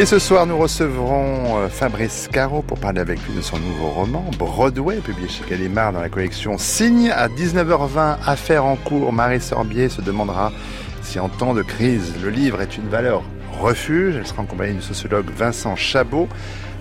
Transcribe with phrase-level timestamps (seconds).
[0.00, 3.88] Et ce soir, nous recevrons euh, Fabrice Caro pour parler avec lui de son nouveau
[3.88, 7.10] roman, Broadway, publié chez Gallimard dans la collection Signe.
[7.10, 10.52] À 19h20, affaire en cours, Marie Sorbier se demandera
[11.02, 13.22] si en temps de crise, le livre est une valeur
[13.60, 14.16] refuge.
[14.16, 16.30] Elle sera en compagnie du sociologue Vincent Chabot.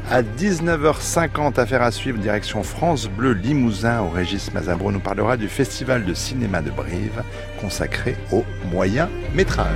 [0.10, 5.50] À 19h50, affaire à suivre, direction France Bleu Limousin, au Régis Mazabro nous parlera du
[5.50, 7.22] Festival de cinéma de Brive,
[7.60, 9.76] consacré au moyen métrage.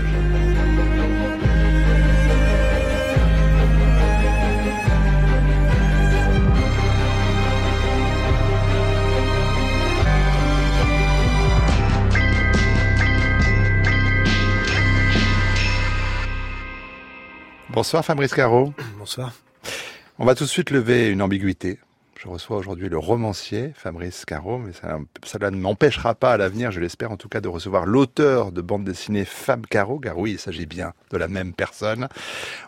[17.73, 18.73] Bonsoir Fabrice Caro.
[18.99, 19.33] Bonsoir.
[20.19, 21.79] On va tout de suite lever une ambiguïté.
[22.19, 26.71] Je reçois aujourd'hui le romancier Fabrice Caro, mais ça, cela ne m'empêchera pas à l'avenir,
[26.71, 30.33] je l'espère en tout cas, de recevoir l'auteur de bande dessinée Fab Caro, car oui,
[30.33, 32.07] il s'agit bien de la même personne.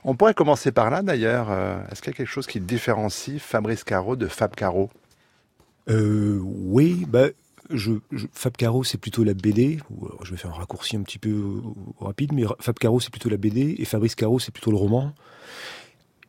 [0.03, 1.48] On pourrait commencer par là d'ailleurs.
[1.52, 4.89] Euh, est-ce qu'il y a quelque chose qui différencie Fabrice Caro de Fab Caro?
[5.88, 7.28] Euh, Oui, bah,
[7.69, 7.94] je,
[8.33, 9.80] Fab Caro, c'est plutôt la BD.
[10.23, 11.61] je vais faire un raccourci un petit peu euh,
[11.99, 15.13] rapide, mais Fab Caro, c'est plutôt la BD, et Fabrice Caro, c'est plutôt le roman.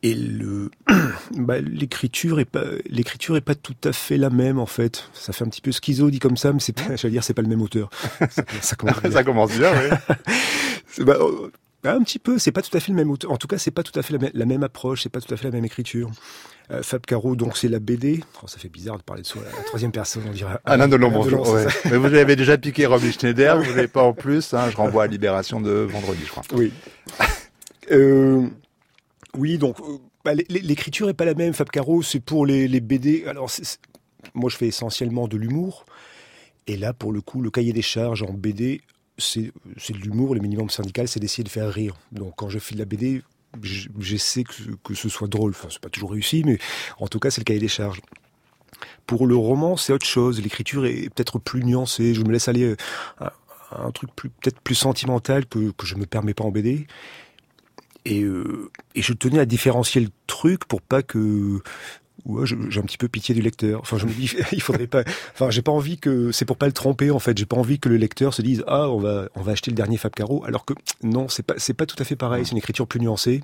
[0.02, 0.70] Et le,
[1.36, 5.10] bah, l'écriture est pas, l'écriture est pas tout à fait la même en fait.
[5.14, 7.34] Ça fait un petit peu schizo dit comme ça, mais c'est pas, j'allais dire, c'est
[7.34, 7.90] pas le même auteur.
[8.60, 9.10] Ça, commence bien.
[9.10, 11.04] ça commence bien, oui.
[11.04, 11.18] bah,
[11.84, 13.10] un petit peu, c'est pas tout à fait le même.
[13.10, 15.36] En tout cas, c'est pas tout à fait la, même approche, c'est pas tout à
[15.36, 16.10] fait la même écriture.
[16.70, 18.24] Euh, Fab Caro, donc c'est la BD.
[18.42, 20.58] Oh, ça fait bizarre de parler de soi la, troisième personne, on dirait.
[20.64, 21.48] Alain Delon, bonjour.
[21.48, 21.66] Ouais.
[21.84, 24.52] Mais vous avez déjà piqué Romy Schneider, vous n'avez pas en plus.
[24.52, 26.42] Hein, je renvoie à Libération de vendredi, je crois.
[26.54, 26.72] Oui.
[27.92, 28.48] euh,
[29.36, 31.52] oui, donc euh, bah, l'écriture est pas la même.
[31.52, 33.24] Fab Caro, c'est pour les, les BD.
[33.28, 33.48] Alors,
[34.34, 35.86] moi, je fais essentiellement de l'humour.
[36.66, 38.80] Et là, pour le coup, le cahier des charges en BD,
[39.18, 39.52] c'est
[39.92, 40.34] de l'humour.
[40.34, 41.94] Le minimum syndical, c'est d'essayer de faire rire.
[42.12, 43.22] Donc, quand je fais de la BD,
[43.98, 44.52] j'essaie que,
[44.84, 45.50] que ce soit drôle.
[45.50, 46.58] Enfin, c'est pas toujours réussi, mais
[46.98, 48.00] en tout cas, c'est le cahier des charges.
[49.06, 50.42] Pour le roman, c'est autre chose.
[50.42, 52.14] L'écriture est peut-être plus nuancée.
[52.14, 52.74] Je me laisse aller
[53.18, 53.32] à
[53.70, 56.86] un truc peut-être plus sentimental que, que je me permets pas en BD.
[58.04, 61.60] Et, euh, et je tenais à différencier le truc pour pas que
[62.26, 63.80] ouais, j'ai un petit peu pitié du lecteur.
[63.80, 65.02] Enfin, je me dis, il faudrait pas.
[65.32, 66.32] Enfin, j'ai pas envie que.
[66.32, 67.36] C'est pour pas le tromper en fait.
[67.36, 69.76] J'ai pas envie que le lecteur se dise ah on va on va acheter le
[69.76, 70.44] dernier Fab Caro.
[70.44, 72.44] Alors que non, c'est pas c'est pas tout à fait pareil.
[72.44, 73.42] C'est une écriture plus nuancée.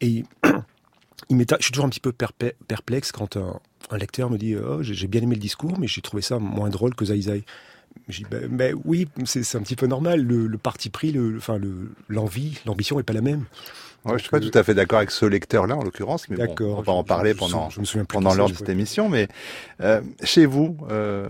[0.00, 0.24] Et
[1.30, 1.38] il.
[1.38, 3.60] Je suis toujours un petit peu perplexe quand un,
[3.90, 6.70] un lecteur me dit oh j'ai bien aimé le discours, mais j'ai trouvé ça moins
[6.70, 7.44] drôle que Zai Zai.
[8.08, 10.22] Je dis, ben, ben oui, c'est un petit peu normal.
[10.22, 11.58] Le, le parti pris, le, enfin,
[12.08, 13.44] l'envie, l'ambition est pas la même.
[14.08, 16.54] Ouais, je suis pas tout à fait d'accord avec ce lecteur-là, en l'occurrence, mais bon,
[16.60, 19.08] on va en parler pendant, je me souviens pendant l'heure de cette émission.
[19.08, 19.28] Mais
[19.80, 21.28] euh, chez vous, euh,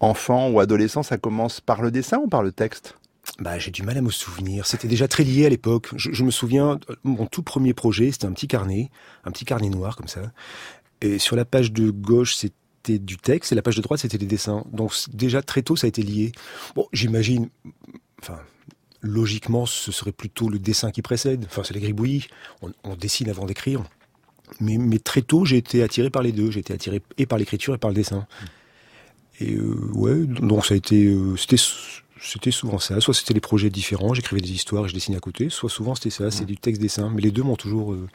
[0.00, 2.96] enfant ou adolescent, ça commence par le dessin ou par le texte?
[3.40, 4.66] Bah, j'ai du mal à me souvenir.
[4.66, 5.88] C'était déjà très lié à l'époque.
[5.96, 8.90] Je, je, me souviens, mon tout premier projet, c'était un petit carnet,
[9.24, 10.20] un petit carnet noir comme ça.
[11.00, 14.18] Et sur la page de gauche, c'était du texte, et la page de droite, c'était
[14.18, 14.64] des dessins.
[14.72, 16.32] Donc déjà très tôt, ça a été lié.
[16.74, 17.48] Bon, j'imagine,
[18.20, 18.38] enfin,
[19.00, 21.44] logiquement, ce serait plutôt le dessin qui précède.
[21.46, 22.26] Enfin, c'est les gribouillis.
[22.62, 23.82] On, dessine avant d'écrire.
[24.60, 26.50] Mais, mais, très tôt, j'ai été attiré par les deux.
[26.50, 28.26] J'ai été attiré et par l'écriture et par le dessin.
[29.40, 31.62] Et euh, ouais, donc ça a été, euh, c'était,
[32.20, 33.00] c'était souvent ça.
[33.00, 35.48] Soit c'était des projets différents, j'écrivais des histoires et je dessinais à côté.
[35.48, 37.10] Soit souvent c'était ça, c'est du texte-dessin.
[37.14, 38.08] Mais les deux m'ont toujours euh,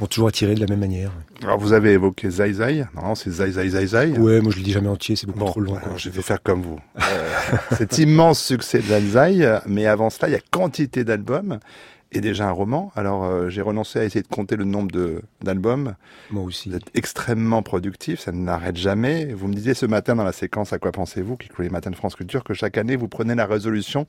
[0.00, 1.10] m'ont toujours attiré de la même manière.
[1.42, 4.18] Alors vous avez évoqué Zai Zai, non c'est Zai Zai Zai Zai.
[4.18, 5.76] Ouais, moi je le dis jamais entier, c'est beaucoup trop long.
[5.96, 6.78] je vais faire comme vous.
[6.98, 11.58] euh, cet immense succès de Zai Zai, mais avant cela, il y a quantité d'albums
[12.10, 12.90] et déjà un roman.
[12.96, 14.90] Alors euh, j'ai renoncé à essayer de compter le nombre
[15.42, 15.94] d'albums.
[16.30, 16.70] Moi aussi.
[16.70, 19.26] Vous êtes extrêmement productif, ça n'arrête jamais.
[19.34, 21.90] Vous me disiez ce matin dans la séquence À quoi pensez-vous, qui clôt les matins
[21.90, 24.06] de France Culture, que chaque année vous prenez la résolution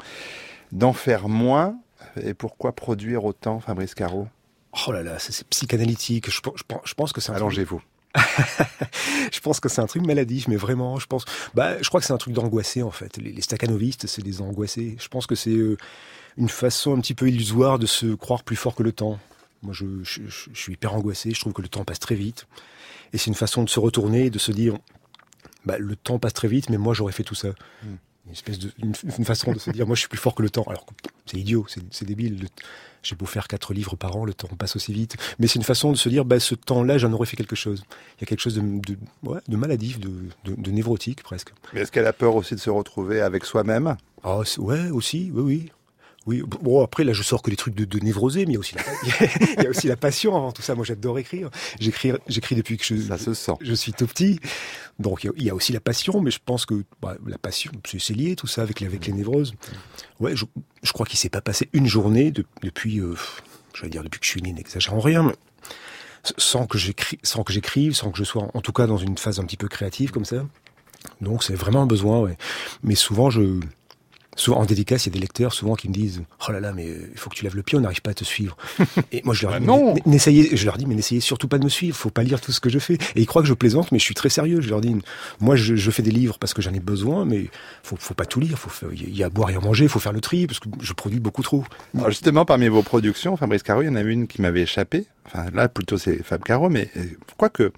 [0.72, 1.76] d'en faire moins.
[2.24, 4.28] Et pourquoi produire autant, Fabrice Caro?
[4.88, 6.30] Oh là là, c'est psychanalytique.
[6.30, 7.82] Je, je, je, pense que c'est un Allongez-vous.
[9.32, 11.26] je pense que c'est un truc maladif, mais vraiment, je pense.
[11.54, 13.18] Bah, je crois que c'est un truc d'angoissé en fait.
[13.18, 14.98] Les, les staccanovistes, c'est des angoissés.
[15.00, 15.78] Je pense que c'est euh,
[16.38, 19.20] une façon un petit peu illusoire de se croire plus fort que le temps.
[19.62, 21.32] Moi, je, je, je, suis hyper angoissé.
[21.32, 22.48] Je trouve que le temps passe très vite,
[23.14, 24.78] et c'est une façon de se retourner et de se dire,
[25.66, 27.50] bah, le temps passe très vite, mais moi, j'aurais fait tout ça.
[27.50, 27.88] Mm.
[28.28, 28.94] une espèce de une,
[29.26, 30.86] façon de se dire moi je suis plus fort que le temps alors
[31.26, 32.48] c'est idiot c'est débile
[33.04, 35.16] j'ai beau faire quatre livres par an le temps passe aussi vite.
[35.40, 37.84] Mais c'est une façon de se dire bah ce temps-là j'en aurais fait quelque chose.
[38.18, 41.54] Il y a quelque chose de de, ouais, de maladif de, névrotique presque.
[41.74, 43.98] Mais est-ce qu'elle a peur aussi de se retrouver avec soi-même?
[44.24, 45.72] Ah ouais aussi oui oui
[46.30, 48.58] oui, bon après là je sors que des trucs de, de névrosé, mais il y
[48.58, 48.84] a aussi la,
[49.58, 50.76] il y a aussi la passion avant tout ça.
[50.76, 51.50] Moi j'adore écrire.
[51.80, 53.54] J'écris, j'écris depuis que je, ça se sent.
[53.62, 54.40] je suis tout petit.
[55.00, 58.14] Donc il y a aussi la passion, mais je pense que bah, la passion c'est
[58.14, 59.56] lié tout ça avec avec les névroses.
[60.20, 60.46] Ouais, je,
[60.84, 63.16] je crois qu'il s'est pas passé une journée de, depuis, euh,
[63.74, 65.36] je vais dire depuis que je suis né, n'exagérons rien, mais
[66.38, 69.18] sans que j'écris, sans que j'écrive, sans que je sois en tout cas dans une
[69.18, 70.46] phase un petit peu créative comme ça.
[71.22, 72.38] Donc c'est vraiment un besoin, ouais.
[72.84, 73.60] Mais souvent je
[74.40, 76.72] souvent en dédicace, il y a des lecteurs souvent qui me disent "Oh là là,
[76.74, 78.58] mais il faut que tu lèves le pied, on n'arrive pas à te suivre."
[79.12, 79.96] Et moi je leur bah dis non.
[80.06, 82.52] "N'essayez, je leur dis mais n'essayez surtout pas de me suivre, faut pas lire tout
[82.52, 84.62] ce que je fais." Et ils croient que je plaisante, mais je suis très sérieux.
[84.62, 84.96] Je leur dis
[85.40, 87.50] "Moi je, je fais des livres parce que j'en ai besoin, mais
[87.84, 88.58] faut faut pas tout lire,
[88.94, 90.70] il y a à boire et à manger, il faut faire le tri parce que
[90.82, 91.64] je produis beaucoup trop."
[91.96, 95.06] Alors justement parmi vos productions, Fabrice Caro, il y en a une qui m'avait échappé.
[95.26, 96.90] Enfin là plutôt c'est Fab Caro, mais
[97.38, 97.72] quoi que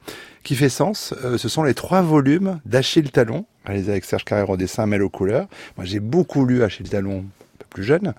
[0.44, 4.50] qui fait sens, euh, ce sont les trois volumes d'Achille Talon, réalisé avec Serge Carrère
[4.50, 5.48] au dessin, Mel aux couleurs.
[5.78, 8.14] Moi, j'ai beaucoup lu Achille Talon un peu plus jeune,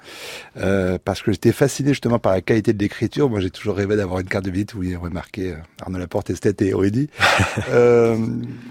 [0.57, 3.29] euh, parce que j'étais fasciné justement par la qualité de l'écriture.
[3.29, 5.57] Moi, j'ai toujours rêvé d'avoir une carte de visite où il y aurait marqué euh,
[5.81, 7.11] Arnaud Laporte, esthète et érudit.
[7.71, 8.17] euh,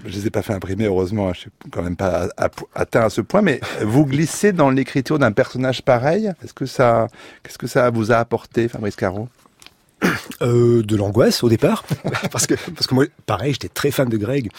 [0.06, 1.32] je les ai pas fait imprimer, heureusement.
[1.34, 2.28] Je suis quand même pas
[2.74, 6.32] atteint à ce point, mais vous glissez dans l'écriture d'un personnage pareil.
[6.42, 7.08] Est-ce que ça,
[7.42, 9.28] qu'est-ce que ça vous a apporté, Fabrice Caro?
[10.42, 11.84] euh, de l'angoisse au départ,
[12.30, 14.50] parce que parce que moi, pareil, j'étais très fan de Greg.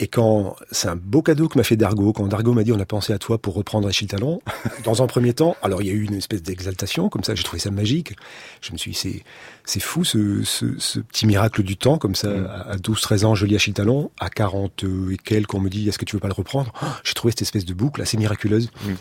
[0.00, 2.80] Et quand c'est un beau cadeau que m'a fait Dargo, quand Dargo m'a dit on
[2.80, 4.40] a pensé à toi pour reprendre Achille Talon,
[4.84, 7.44] dans un premier temps, alors il y a eu une espèce d'exaltation comme ça, j'ai
[7.44, 8.16] trouvé ça magique.
[8.62, 9.22] Je me suis dit c'est
[9.64, 12.30] c'est fou ce, ce, ce, petit miracle du temps comme ça.
[12.30, 12.46] Mm.
[12.46, 15.98] À 12-13 ans, je lis Achille Talon, à 40 et quelques, on me dit est-ce
[15.98, 16.72] que tu veux pas le reprendre?
[17.04, 18.70] J'ai trouvé cette espèce de boucle assez miraculeuse.
[18.84, 18.92] Mm.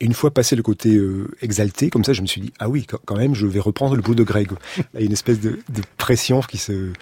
[0.00, 2.68] Et une fois passé le côté euh, exalté, comme ça, je me suis dit ah
[2.68, 4.50] oui, quand même, je vais reprendre le bout de Greg.
[4.94, 6.92] Il y a une espèce de, de pression qui se.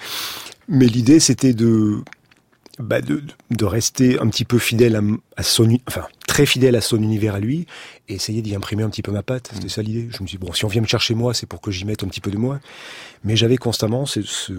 [0.69, 1.99] Mais l'idée, c'était de,
[2.79, 5.02] bah de, de rester un petit peu fidèle à,
[5.37, 7.67] à, son, enfin très fidèle à son univers à lui,
[8.08, 9.50] et essayer d'y imprimer un petit peu ma patte.
[9.55, 10.08] C'était ça l'idée.
[10.11, 11.85] Je me suis dit, bon, si on vient me chercher moi, c'est pour que j'y
[11.85, 12.61] mette un petit peu de moi.
[13.23, 14.52] Mais j'avais constamment ce, ce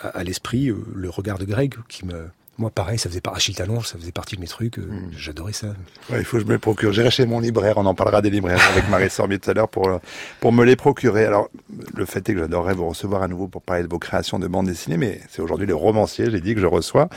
[0.00, 2.26] à, à l'esprit euh, le regard de Greg qui me
[2.58, 4.78] moi, pareil, ça faisait Achille Talon, ça faisait partie de mes trucs.
[4.78, 5.10] Euh, mmh.
[5.16, 5.68] J'adorais ça.
[6.10, 6.92] Ouais, il faut que je me les procure.
[6.92, 7.78] J'irai chez mon libraire.
[7.78, 10.00] On en parlera des libraires avec Marie Sorbier tout à l'heure pour
[10.40, 11.24] pour me les procurer.
[11.24, 11.48] Alors,
[11.94, 14.46] le fait est que j'adorerais vous recevoir à nouveau pour parler de vos créations de
[14.46, 17.08] bande dessinée, mais c'est aujourd'hui le romancier, j'ai dit que je reçois,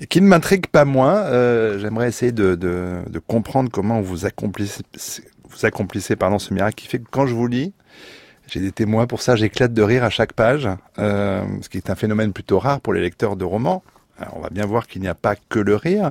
[0.00, 1.16] et qui ne m'intrigue pas moins.
[1.16, 4.82] Euh, J'aimerais essayer de, de, de, comprendre comment vous accomplissez,
[5.48, 7.72] vous accomplissez pardon, ce miracle qui fait que quand je vous lis,
[8.46, 10.68] j'ai des témoins pour ça, j'éclate de rire à chaque page,
[10.98, 13.82] euh, ce qui est un phénomène plutôt rare pour les lecteurs de romans.
[14.18, 16.10] Alors, on va bien voir qu'il n'y a pas que le rire.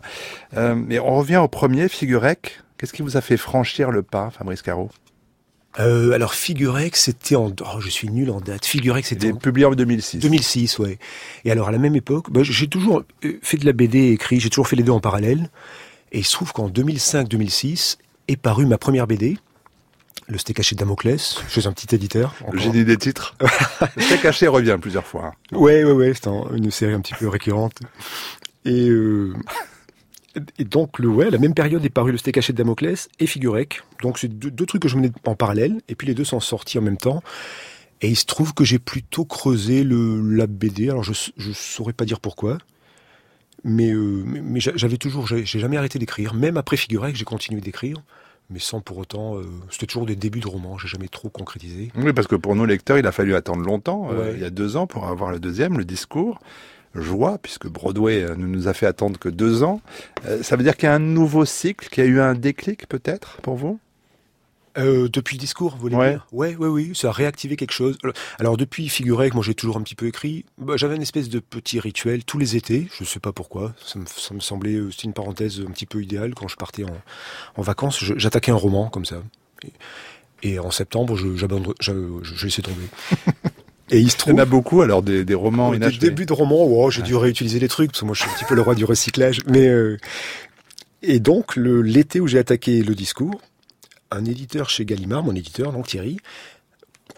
[0.56, 2.60] Euh, mais on revient au premier, Figurec.
[2.78, 4.90] Qu'est-ce qui vous a fait franchir le pas, Fabrice Caro?
[5.80, 8.66] Euh, alors Figurec, c'était en, oh, je suis nul en date.
[8.66, 9.38] Figurec, c'était en...
[9.38, 10.20] publié en 2006.
[10.20, 11.00] 2006, ouais.
[11.46, 13.04] Et alors à la même époque, bah, j'ai toujours
[13.42, 15.50] fait de la BD écrit, j'ai toujours fait les deux en parallèle.
[16.12, 17.98] Et il se trouve qu'en 2005-2006
[18.28, 19.38] est parue ma première BD,
[20.28, 22.34] le steak haché de Damoclès, chez un petit éditeur.
[22.52, 23.36] Le génie des titres.
[23.96, 25.34] le steak haché revient plusieurs fois.
[25.52, 27.80] Ouais, ouais, ouais, c'est une série un petit peu récurrente.
[28.66, 29.34] Et, euh,
[30.58, 33.28] et donc, le, ouais, la même période est paru le steak haché de Damoclès et
[33.28, 33.82] Figurec.
[34.02, 36.40] Donc, c'est deux, deux, trucs que je menais en parallèle, et puis les deux sont
[36.40, 37.22] sortis en même temps.
[38.02, 40.90] Et il se trouve que j'ai plutôt creusé le, la BD.
[40.90, 42.58] Alors, je, je saurais pas dire pourquoi.
[43.64, 46.34] Mais, euh, mais j'avais toujours, j'ai jamais arrêté d'écrire.
[46.34, 48.04] Même après Figurec, j'ai continué d'écrire
[48.50, 49.38] mais sans pour autant.
[49.38, 51.92] Euh, c'était toujours des débuts de romans, j'ai jamais trop concrétisé.
[51.96, 54.16] Oui, parce que pour nos lecteurs, il a fallu attendre longtemps, ouais.
[54.16, 56.40] euh, il y a deux ans, pour avoir le deuxième, le discours.
[56.96, 59.82] Joie, puisque Broadway euh, ne nous a fait attendre que deux ans.
[60.26, 62.36] Euh, ça veut dire qu'il y a un nouveau cycle, qu'il y a eu un
[62.36, 63.80] déclic peut-être pour vous?
[64.78, 66.12] Euh, depuis le discours, vous voulez ouais.
[66.12, 66.28] dire?
[66.32, 67.98] Ouais, ouais, oui, ça a réactivé quelque chose.
[68.40, 70.46] Alors depuis, figurez que moi j'ai toujours un petit peu écrit.
[70.58, 72.88] Bah, J'avais une espèce de petit rituel tous les étés.
[72.98, 73.74] Je sais pas pourquoi.
[73.86, 76.84] Ça me, ça me semblait, c'était une parenthèse un petit peu idéale quand je partais
[76.84, 76.98] en,
[77.56, 78.04] en vacances.
[78.18, 79.24] J'attaquais un roman comme ça.
[79.64, 81.46] Et, et en septembre, je, je,
[82.22, 82.88] je laissais tomber.
[83.90, 84.34] Et il se trouve.
[84.34, 87.02] Il y en a beaucoup, alors, des, des romans Des débuts de romans, oh, j'ai
[87.02, 87.08] ouais.
[87.08, 88.86] dû réutiliser les trucs, parce que moi, je suis un petit peu le roi du
[88.86, 89.42] recyclage.
[89.48, 89.98] Mais, euh...
[91.02, 93.42] Et donc, l'été où j'ai attaqué le discours,
[94.14, 96.20] un éditeur chez Gallimard, mon éditeur, donc Thierry,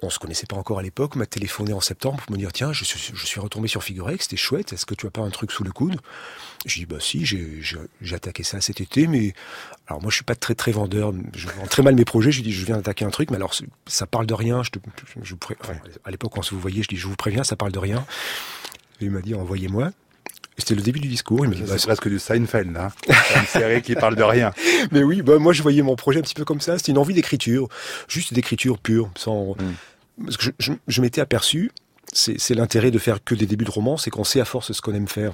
[0.02, 2.74] on se connaissait pas encore à l'époque, m'a téléphoné en septembre pour me dire tiens,
[2.74, 5.64] je suis, retombé sur Figurex, c'était chouette, est-ce que tu as pas un truc sous
[5.64, 6.00] le coude?
[6.66, 9.34] J'ai dit bah si, j'ai attaqué ça cet été, mais
[9.88, 12.42] alors moi je suis pas très très vendeur, je vends très mal mes projets, je
[12.42, 13.54] dis je viens d'attaquer un truc, mais alors
[13.86, 14.80] ça parle de rien, je te,
[15.22, 15.36] je,
[16.04, 18.06] à l'époque quand vous voyez, je dis je vous préviens, ça parle de rien.
[19.02, 19.92] Et il m'a dit envoyez-moi.
[20.58, 21.46] C'était le début du discours.
[21.46, 22.92] Il me bah, c'est presque du Seinfeld, là.
[23.08, 24.54] une série qui parle de rien.
[24.92, 26.78] Mais oui, bah, moi, je voyais mon projet un petit peu comme ça.
[26.78, 27.68] C'était une envie d'écriture,
[28.08, 29.56] juste d'écriture pure, sans.
[29.56, 30.24] Mm.
[30.24, 31.72] Parce que je, je m'étais aperçu,
[32.14, 34.82] c'est l'intérêt de faire que des débuts de romans, c'est qu'on sait à force ce
[34.82, 35.34] qu'on aime faire.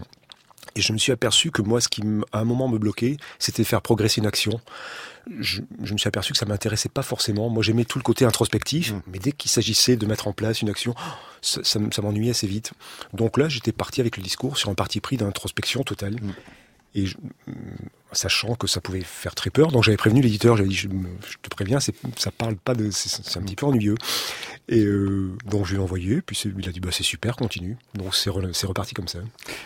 [0.75, 2.01] Et je me suis aperçu que moi, ce qui
[2.31, 4.59] à un moment me bloquait, c'était faire progresser une action.
[5.39, 7.49] Je, me suis aperçu que ça m'intéressait pas forcément.
[7.49, 9.01] Moi, j'aimais tout le côté introspectif, mmh.
[9.07, 10.95] mais dès qu'il s'agissait de mettre en place une action,
[11.41, 12.71] ça, ça, m'ennuyait assez vite.
[13.13, 16.15] Donc là, j'étais parti avec le discours sur un parti pris d'introspection totale.
[16.15, 16.33] Mmh.
[16.93, 17.05] Et
[18.11, 19.71] sachant que ça pouvait faire très peur.
[19.71, 23.41] Donc j'avais prévenu l'éditeur, j'avais dit je, te préviens, ça parle pas de, c'est, un
[23.41, 23.95] petit peu ennuyeux.
[24.67, 27.77] Et euh, donc je lui ai envoyé, puis il a dit bah c'est super, continue.
[27.95, 29.19] Donc c'est, reparti comme ça.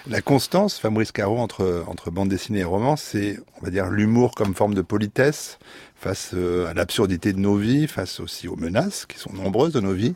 [0.08, 4.36] La constance, Fabrice Caro entre entre bande dessinée et roman, c'est on va dire l'humour
[4.36, 5.58] comme forme de politesse
[5.96, 9.79] face euh, à l'absurdité de nos vies, face aussi aux menaces qui sont nombreuses de
[9.79, 10.15] nos vies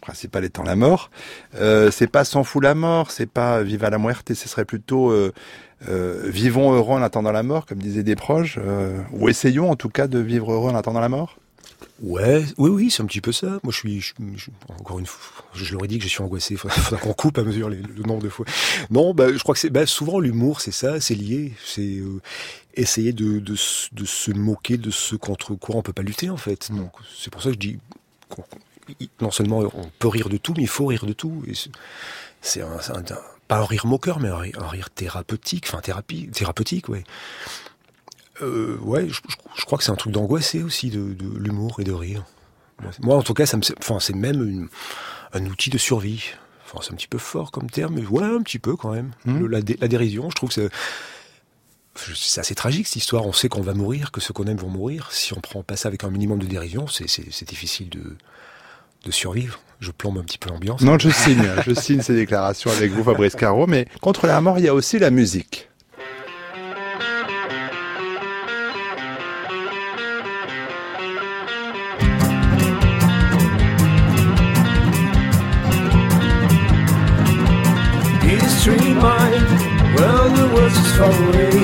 [0.00, 1.10] principal étant la mort.
[1.56, 5.10] Euh, c'est pas s'en fout la mort, c'est pas viva la muerte, ce serait plutôt
[5.10, 5.32] euh,
[5.88, 9.76] euh, vivons heureux en attendant la mort, comme disaient des proches, euh, ou essayons en
[9.76, 11.36] tout cas de vivre heureux en attendant la mort.
[12.02, 13.58] Ouais, oui, oui, c'est un petit peu ça.
[13.62, 14.14] Moi, je suis, je,
[14.78, 16.54] encore une fois, je leur ai dit que je suis angoissé.
[16.54, 18.46] Il faudra, qu'on coupe à mesure le nombre de fois.
[18.90, 21.52] Non, bah, je crois que c'est, bah, souvent l'humour, c'est ça, c'est lié.
[21.64, 22.20] C'est euh,
[22.74, 26.70] essayer de, se moquer de ce contre quoi on peut pas lutter en fait.
[26.72, 27.78] Donc, c'est pour ça que je dis,
[29.20, 31.42] non seulement on peut rire de tout, mais il faut rire de tout.
[32.40, 33.02] C'est un,
[33.50, 37.02] pas un rire moqueur, mais un rire, thérapeutique, enfin thérapie, thérapeutique, ouais.
[38.42, 42.24] Euh, ouais, je, crois que c'est un truc d'angoissé aussi, de, l'humour et de rire.
[43.00, 44.68] Moi, en tout cas, ça me, enfin, c'est même
[45.32, 46.30] un outil de survie.
[46.64, 49.10] Enfin, c'est un petit peu fort comme terme, mais ouais, un petit peu quand même.
[49.24, 49.46] Mmh.
[49.46, 50.70] la, dérision, je trouve que
[51.96, 53.26] c'est assez tragique cette histoire.
[53.26, 55.08] On sait qu'on va mourir, que ceux qu'on aime vont mourir.
[55.10, 58.16] Si on prend pas ça avec un minimum de dérision, c'est difficile de,
[59.04, 59.58] de survivre.
[59.80, 60.82] Je plombe un petit peu l'ambiance.
[60.82, 63.66] Non, je signe, je signe ces déclarations avec vous, Fabrice Caro.
[63.66, 65.68] Mais contre la mort, il y a aussi la musique.
[78.22, 79.48] History mind,
[79.96, 81.56] well the world is far away.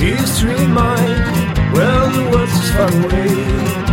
[0.00, 3.87] History mind, well the world is far away.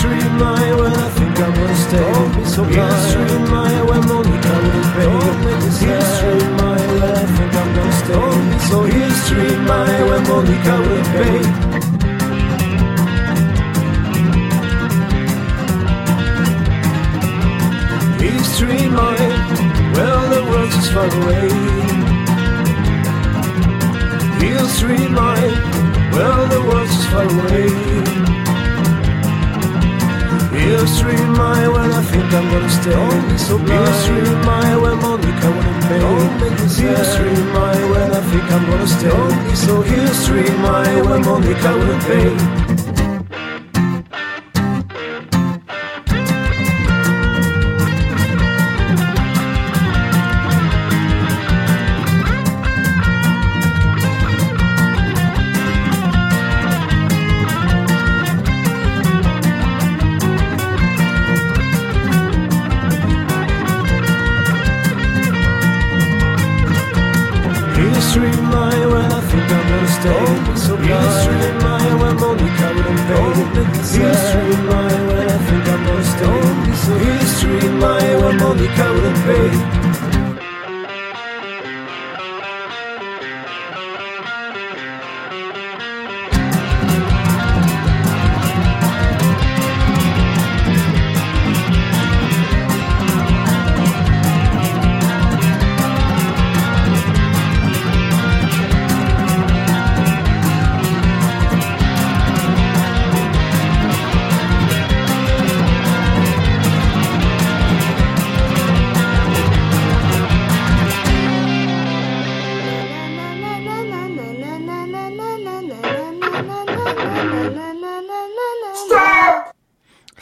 [0.00, 2.12] History my when I think I'm gonna stay.
[2.12, 3.04] Don't be so blind.
[3.04, 5.04] History my when Monica will pay.
[5.04, 5.88] Don't make me sad.
[6.00, 8.14] History my when I think I'm gonna stay.
[8.14, 11.38] Don't be so history my when Monica will pay.
[18.24, 19.32] History mine,
[19.92, 21.48] well the world's is far away.
[24.48, 25.56] History mine,
[26.14, 28.39] well the world's is far away.
[30.60, 32.90] He'll stream my when I think I'm gonna stay.
[32.92, 33.70] Don't be so blind.
[33.70, 36.00] He'll stream my when Monica wouldn't pay.
[36.00, 36.96] Don't make me sad.
[36.96, 39.08] He'll stream my when I think I'm gonna stay.
[39.08, 39.82] Don't be so.
[39.82, 42.59] He'll stream my when Monica wouldn't pay.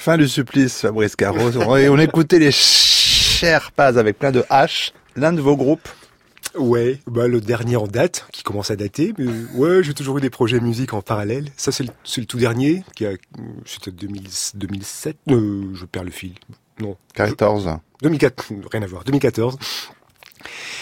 [0.09, 1.51] Fin du supplice, Fabrice Caro.
[1.59, 4.93] on écoutait les chers pas avec plein de H.
[5.17, 5.87] L'un de vos groupes
[6.55, 10.23] Ouais, bah le dernier en date, qui commence à dater, mais ouais, j'ai toujours eu
[10.23, 11.51] des projets musique en parallèle.
[11.59, 13.11] Ça, c'est le, le, tout dernier, qui a,
[13.67, 16.33] c'était 2007, euh, je perds le fil.
[16.81, 16.97] Non.
[17.13, 17.69] 14.
[18.01, 19.59] 2004, rien à voir, 2014.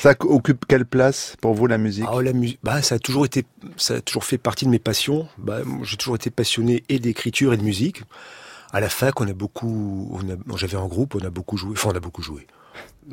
[0.03, 2.07] Ça occupe quelle place pour vous la musique?
[2.09, 3.45] Ah, la musique, bah ça a toujours été,
[3.77, 5.27] ça a toujours fait partie de mes passions.
[5.37, 8.03] Bah, j'ai toujours été passionné et d'écriture et de musique.
[8.73, 10.21] À la fac, on a beaucoup,
[10.57, 12.47] j'avais un groupe, on a beaucoup joué, enfin on a beaucoup joué.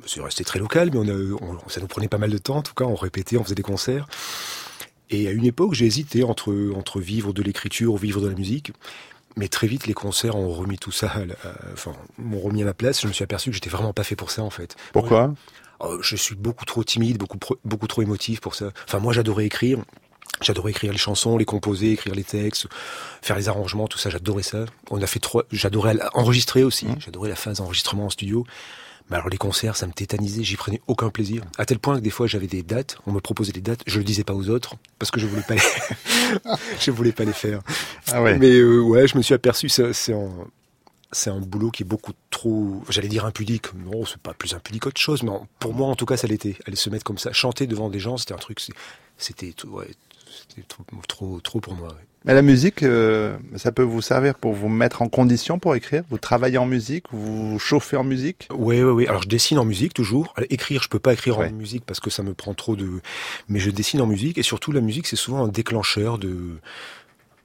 [0.05, 2.57] C'est resté très local, mais on a, ça nous prenait pas mal de temps.
[2.57, 4.07] En tout cas, on répétait, on faisait des concerts.
[5.09, 8.35] Et à une époque, j'ai hésité entre entre vivre de l'écriture ou vivre de la
[8.35, 8.71] musique.
[9.35, 11.11] Mais très vite, les concerts ont remis tout ça,
[11.73, 13.01] enfin, m'ont remis à ma place.
[13.01, 14.75] Je me suis aperçu que j'étais vraiment pas fait pour ça, en fait.
[14.91, 15.33] Pourquoi?
[15.79, 18.71] Oh, Je suis beaucoup trop timide, beaucoup, beaucoup trop émotif pour ça.
[18.87, 19.79] Enfin, moi, j'adorais écrire.
[20.41, 22.67] J'adorais écrire les chansons, les composer, écrire les textes,
[23.21, 24.09] faire les arrangements, tout ça.
[24.09, 24.65] J'adorais ça.
[24.91, 25.45] On a fait trois.
[25.51, 26.85] J'adorais enregistrer aussi.
[26.85, 26.95] Mmh.
[26.99, 28.45] J'adorais la phase d'enregistrement en studio.
[29.09, 31.43] Mais alors les concerts, ça me tétanisait, j'y prenais aucun plaisir.
[31.57, 33.97] À tel point que des fois j'avais des dates, on me proposait des dates, je
[33.97, 35.61] le disais pas aux autres parce que je voulais pas les,
[36.79, 37.59] je voulais pas les faire.
[38.11, 38.37] Ah ouais.
[38.37, 40.29] Mais euh, ouais, je me suis aperçu, c'est un,
[41.11, 43.73] c'est un boulot qui est beaucoup trop, j'allais dire impudique.
[43.73, 46.55] Non, c'est pas plus impudique qu'autre chose, mais pour moi en tout cas ça l'était.
[46.65, 48.59] Aller se mettre comme ça, chanter devant des gens, c'était un truc,
[49.17, 49.91] c'était ouais,
[50.33, 51.89] c'était trop, trop, trop pour moi.
[52.25, 56.03] Mais la musique, euh, ça peut vous servir pour vous mettre en condition pour écrire?
[56.09, 57.05] Vous travaillez en musique?
[57.11, 58.47] Vous vous chauffez en musique?
[58.49, 59.07] Oui, oui, oui.
[59.07, 60.33] Alors je dessine en musique toujours.
[60.49, 63.01] écrire, je peux pas écrire en musique parce que ça me prend trop de...
[63.49, 66.59] Mais je dessine en musique et surtout la musique, c'est souvent un déclencheur de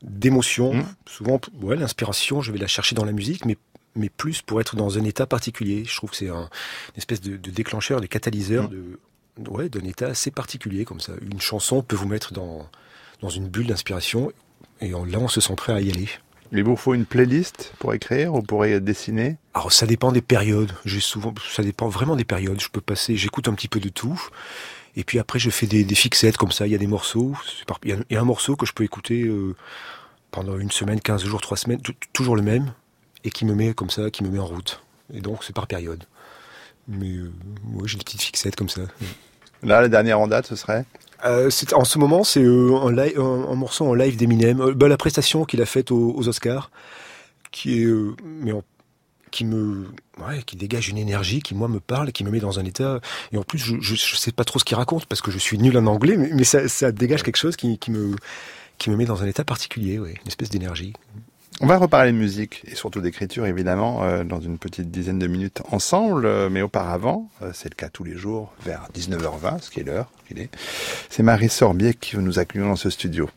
[0.02, 0.74] d'émotions.
[0.74, 0.86] Mmh.
[1.06, 3.56] Souvent, ouais, l'inspiration, je vais la chercher dans la musique, mais
[3.96, 5.84] mais plus pour être dans un état particulier.
[5.84, 8.72] Je trouve que c'est un, une espèce de, de déclencheur, de catalyseur mmh.
[8.72, 9.00] de
[9.48, 11.12] ouais, d'un état assez particulier comme ça.
[11.22, 12.68] Une chanson peut vous mettre dans
[13.20, 14.32] dans une bulle d'inspiration
[14.80, 16.08] et là, on se sent prêt à y aller.
[16.52, 20.72] Il vous faut une playlist pour écrire ou pour dessiner Alors ça dépend des périodes.
[20.84, 22.60] J'ai souvent, ça dépend vraiment des périodes.
[22.60, 24.20] Je peux passer, j'écoute un petit peu de tout,
[24.96, 26.66] et puis après je fais des, fixettes comme ça.
[26.66, 27.34] Il y a des morceaux.
[27.84, 29.54] Il y a un morceau que je peux écouter euh,
[30.30, 31.80] pendant une semaine, 15 jours, 3 semaines,
[32.14, 32.72] toujours le même,
[33.24, 34.82] et qui me met comme ça, qui me met en route.
[35.12, 36.04] Et donc c'est par période.
[36.86, 37.30] Mais euh,
[37.84, 38.82] j'ai des petites fixettes comme ça.
[39.62, 40.84] Là, la dernière en date, ce serait
[41.24, 44.60] euh, en ce moment, c'est euh, un, un, morceau en live d'Eminem.
[44.60, 46.70] Euh, bah, la prestation qu'il a faite aux, Oscars,
[47.50, 47.92] qui est,
[48.24, 48.52] mais
[49.30, 49.86] qui me,
[50.18, 53.00] ouais, qui dégage une énergie qui moi me parle, qui me met dans un état.
[53.32, 55.58] Et en plus, je, je sais pas trop ce qu'il raconte parce que je suis
[55.58, 58.14] nul en anglais, mais, mais ça, ça, dégage quelque chose qui, qui, me,
[58.78, 60.92] qui me met dans un état particulier, ouais, une espèce d'énergie.
[61.60, 65.26] On va reparler de musique et surtout d'écriture évidemment euh, dans une petite dizaine de
[65.26, 69.70] minutes ensemble, euh, mais auparavant, euh, c'est le cas tous les jours vers 19h20, ce
[69.70, 70.50] qui est l'heure qu'il est.
[71.10, 73.28] C'est Marie Sorbier qui nous accueille dans ce studio.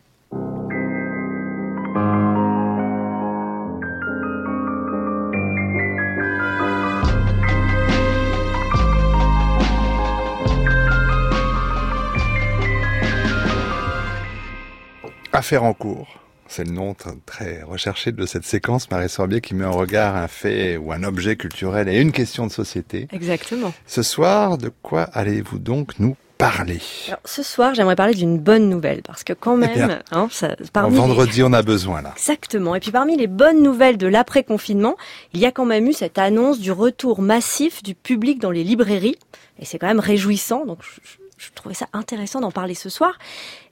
[15.34, 16.22] Affaire en cours.
[16.54, 16.94] C'est le nom
[17.26, 21.02] très recherché de cette séquence, Marie Sorbier, qui met en regard un fait ou un
[21.04, 23.08] objet culturel et une question de société.
[23.14, 23.74] Exactement.
[23.88, 26.82] Ce soir, de quoi allez-vous donc nous parler?
[27.08, 30.02] Alors, Ce soir, j'aimerais parler d'une bonne nouvelle, parce que quand eh même...
[30.12, 32.12] hein, ça, parmi vendredi, on a besoin là.
[32.18, 32.76] Exactement.
[32.76, 34.98] Et puis parmi les bonnes nouvelles de l'après-confinement,
[35.34, 38.66] il y a quand même eu cette annonce du retour massif du public dans les
[38.66, 39.16] librairies.
[39.58, 41.00] Et c'est quand même réjouissant, donc je,
[41.38, 43.18] je trouvais ça intéressant d'en parler ce soir.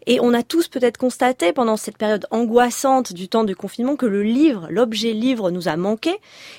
[0.08, 4.06] Et on a tous peut-être constaté pendant cette période angoissante du temps de confinement que
[4.06, 6.16] le livre, l'objet livre nous a manqué,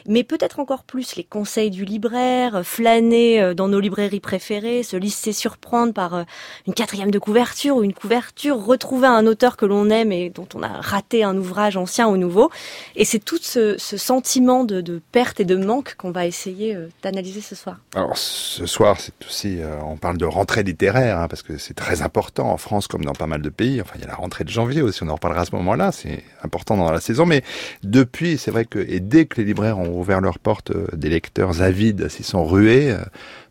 [0.07, 4.96] mais peut-être encore plus les conseils du libraire, flâner euh, dans nos librairies préférées, se
[4.96, 6.22] laisser surprendre par euh,
[6.66, 10.48] une quatrième de couverture ou une couverture, retrouver un auteur que l'on aime et dont
[10.55, 12.50] on a raté un ouvrage ancien ou nouveau.
[12.96, 17.40] Et c'est tout ce, sentiment de, perte et de manque qu'on va essayer euh, d'analyser
[17.40, 17.79] ce soir.
[17.94, 22.03] Alors ce soir, c'est aussi, on parle de rentrée littéraire, hein, parce que c'est très
[22.03, 23.81] important en France comme dans pas mal de pays.
[23.81, 25.93] Enfin, il y a la rentrée de janvier aussi, on en reparlera à ce moment-là,
[25.93, 27.25] c'est important dans la saison.
[27.25, 27.43] Mais
[27.83, 31.09] depuis, c'est vrai que, et dès que les libraires ont ouvert leurs portes, euh, des
[31.09, 32.90] lecteurs avides s'y sont rués.
[32.90, 32.99] Euh,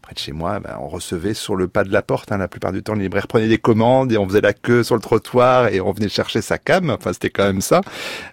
[0.01, 2.31] près de chez moi, ben, on recevait sur le pas de la porte.
[2.31, 4.83] Hein, la plupart du temps, les libraires prenaient des commandes et on faisait la queue
[4.83, 6.89] sur le trottoir et on venait chercher sa cam.
[6.89, 7.81] Enfin, c'était quand même ça.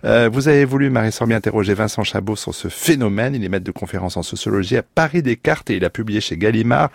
[0.05, 3.35] Euh, vous avez voulu, Marie Sorbier, interroger Vincent Chabot sur ce phénomène.
[3.35, 6.37] Il est maître de conférence en sociologie à Paris Descartes et il a publié chez
[6.37, 6.91] Gallimard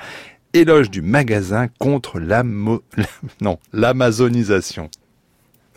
[0.53, 2.19] éloge du magasin contre
[3.73, 4.89] l'amazonisation.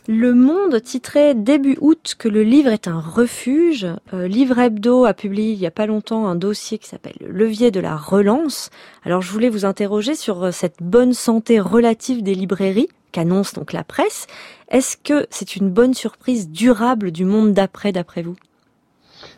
[0.07, 3.87] Le Monde titrait début août que le livre est un refuge.
[4.13, 7.71] Euh, livre Hebdo a publié il y a pas longtemps un dossier qui s'appelle Levier
[7.71, 8.69] de la relance.
[9.05, 13.73] Alors je voulais vous interroger sur euh, cette bonne santé relative des librairies qu'annonce donc
[13.73, 14.27] la presse.
[14.69, 18.37] Est-ce que c'est une bonne surprise durable du monde d'après d'après vous?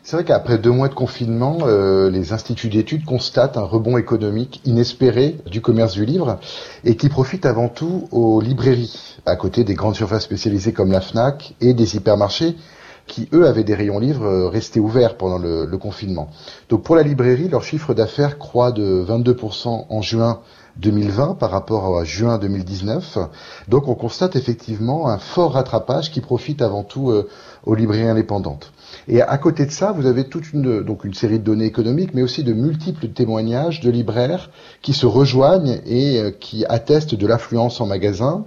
[0.07, 4.61] C'est vrai qu'après deux mois de confinement, euh, les instituts d'études constatent un rebond économique
[4.63, 6.39] inespéré du commerce du livre
[6.85, 11.01] et qui profite avant tout aux librairies, à côté des grandes surfaces spécialisées comme la
[11.01, 12.55] FNAC et des hypermarchés
[13.05, 16.29] qui eux avaient des rayons livres restés ouverts pendant le, le confinement.
[16.69, 20.39] Donc pour la librairie, leur chiffre d'affaires croît de 22% en juin
[20.77, 23.17] 2020 par rapport à juin 2019.
[23.67, 27.13] Donc on constate effectivement un fort rattrapage qui profite avant tout
[27.65, 28.71] aux librairies indépendantes.
[29.09, 32.13] Et à côté de ça, vous avez toute une, donc une série de données économiques,
[32.13, 34.49] mais aussi de multiples témoignages de libraires
[34.81, 38.43] qui se rejoignent et euh, qui attestent de l'affluence en magasin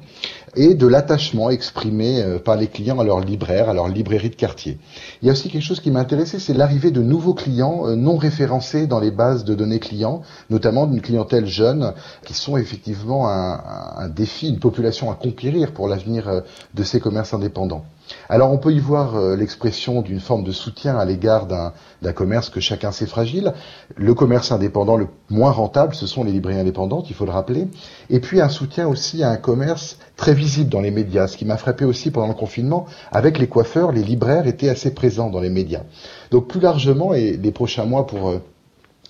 [0.57, 4.35] et de l'attachement exprimé euh, par les clients à leur libraire, à leur librairie de
[4.35, 4.79] quartier.
[5.23, 7.96] Il y a aussi quelque chose qui m'a intéressé, c'est l'arrivée de nouveaux clients euh,
[7.96, 10.20] non référencés dans les bases de données clients,
[10.51, 11.94] notamment d'une clientèle jeune,
[12.27, 13.62] qui sont effectivement un,
[13.96, 16.42] un défi, une population à conquérir pour l'avenir
[16.75, 17.87] de ces commerces indépendants.
[18.29, 22.49] Alors on peut y voir euh, l'expression d'une forme de soutien à l'égard d'un commerce
[22.49, 23.53] que chacun sait fragile.
[23.96, 27.68] Le commerce indépendant le moins rentable, ce sont les librairies indépendantes, il faut le rappeler.
[28.09, 31.27] Et puis un soutien aussi à un commerce très visible dans les médias.
[31.27, 34.94] Ce qui m'a frappé aussi pendant le confinement, avec les coiffeurs, les libraires étaient assez
[34.94, 35.83] présents dans les médias.
[36.31, 38.38] Donc plus largement, et les prochains mois pour euh,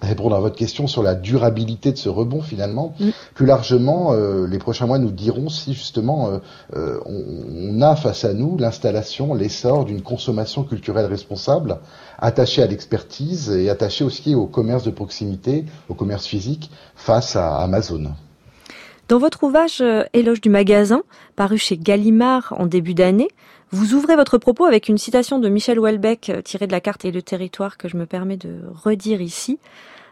[0.01, 2.95] répondre à votre question sur la durabilité de ce rebond finalement.
[2.99, 3.11] Mm.
[3.35, 6.39] Plus largement, euh, les prochains mois nous diront si justement euh,
[6.77, 11.79] euh, on, a face à nous l'installation, l'essor d'une consommation culturelle responsable,
[12.19, 17.57] attachée à l'expertise et attachée aussi au commerce de proximité, au commerce physique face à
[17.57, 18.13] Amazon.
[19.09, 19.83] Dans votre ouvrage
[20.13, 21.03] Éloge du magasin,
[21.35, 23.29] paru chez Gallimard en début d'année,
[23.73, 27.13] vous ouvrez votre propos avec une citation de Michel Houellebecq tirée de la carte et
[27.13, 29.61] le territoire que je me permets de redire ici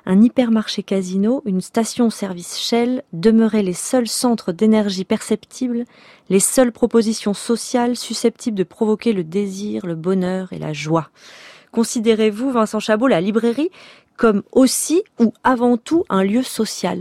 [0.07, 5.85] un hypermarché casino, une station-service Shell demeuraient les seuls centres d'énergie perceptibles,
[6.31, 11.11] les seules propositions sociales susceptibles de provoquer le désir, le bonheur et la joie.
[11.73, 13.71] Considérez-vous, Vincent Chabot, la librairie
[14.17, 17.01] comme aussi ou avant tout un lieu social?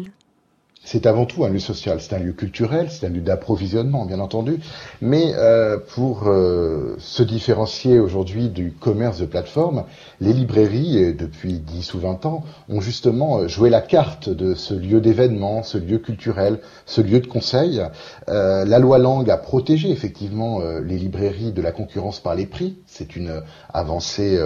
[0.88, 4.22] C'est avant tout un lieu social, c'est un lieu culturel, c'est un lieu d'approvisionnement, bien
[4.22, 4.62] entendu,
[5.02, 9.84] mais euh, pour euh, se différencier aujourd'hui du commerce de plateforme,
[10.22, 14.74] les librairies, depuis 10 ou 20 ans, ont justement euh, joué la carte de ce
[14.74, 17.82] lieu d'événement, ce lieu culturel, ce lieu de conseil.
[18.28, 23.16] la loi Langue a protégé effectivement les librairies de la concurrence par les prix, c'est
[23.16, 23.42] une
[23.74, 24.40] avancée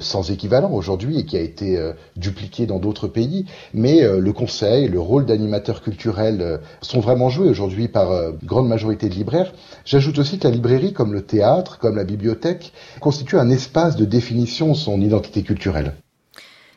[0.00, 1.78] sans équivalent aujourd'hui et qui a été
[2.16, 7.48] dupliquée dans d'autres pays, mais le conseil, le rôle d'animateur culturels euh, sont vraiment joués
[7.48, 9.52] aujourd'hui par euh, une grande majorité de libraires.
[9.84, 14.04] J'ajoute aussi que la librairie, comme le théâtre, comme la bibliothèque, constitue un espace de
[14.04, 15.94] définition de son identité culturelle.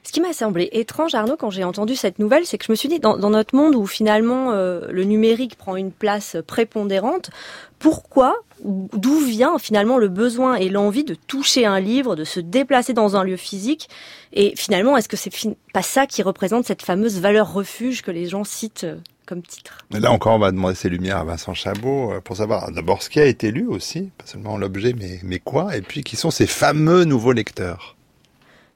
[0.04, 2.76] Ce qui m'a semblé étrange, Arnaud, quand j'ai entendu cette nouvelle, c'est que je me
[2.76, 7.32] suis dit, dans, notre monde où finalement euh, le numérique prend une place prépondérante,
[7.80, 12.94] pourquoi, d'où vient finalement le besoin et l'envie de toucher un livre, de se déplacer
[12.94, 13.90] dans un lieu physique
[14.34, 15.32] Et finalement, est-ce que c'est
[15.74, 19.86] pas ça qui représente cette fameuse valeur refuge que les gens citent euh, comme titre?
[19.92, 23.10] là encore, on va demander ses lumières à Vincent Chabot euh, pour savoir d'abord ce
[23.10, 26.32] qui a été lu aussi, pas seulement l'objet, mais, mais quoi, et puis qui sont
[26.32, 27.96] ces fameux nouveaux lecteurs?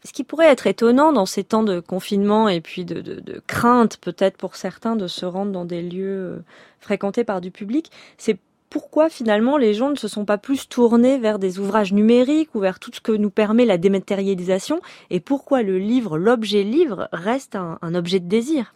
[0.06, 3.98] Ce qui pourrait être étonnant dans ces temps de confinement et puis de, de, crainte
[3.98, 6.44] peut-être pour certains de se rendre dans des lieux euh,
[6.80, 8.38] fréquentés par du public, c'est
[8.70, 12.60] pourquoi finalement les gens ne se sont pas plus tournés vers des ouvrages numériques ou
[12.60, 17.56] vers tout ce que nous permet la dématérialisation et pourquoi le livre, l'objet livre, reste
[17.56, 18.74] un objet de désir?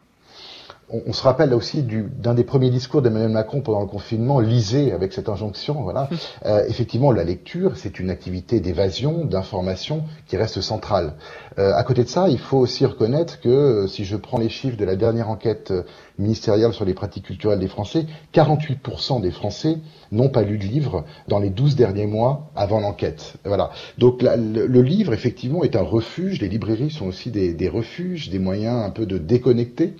[0.93, 4.91] On, se rappelle là aussi d'un des premiers discours d'Emmanuel Macron pendant le confinement, lisez
[4.91, 5.81] avec cette injonction.
[5.81, 6.07] Voilà.
[6.45, 11.13] Euh, effectivement, la lecture, c'est une activité d'évasion, d'information qui reste centrale.
[11.57, 14.49] Euh, à côté de ça, il faut aussi reconnaître que euh, si je prends les
[14.49, 15.73] chiffres de la dernière enquête
[16.19, 19.77] ministérielle sur les pratiques culturelles des Français, 48% des Français
[20.11, 23.33] n'ont pas lu de livre dans les 12 derniers mois avant l'enquête.
[23.45, 23.71] Voilà.
[23.97, 26.39] Donc le, livre, effectivement, est un refuge.
[26.39, 29.95] Les librairies sont aussi des, des refuges, des moyens un peu de déconnecter,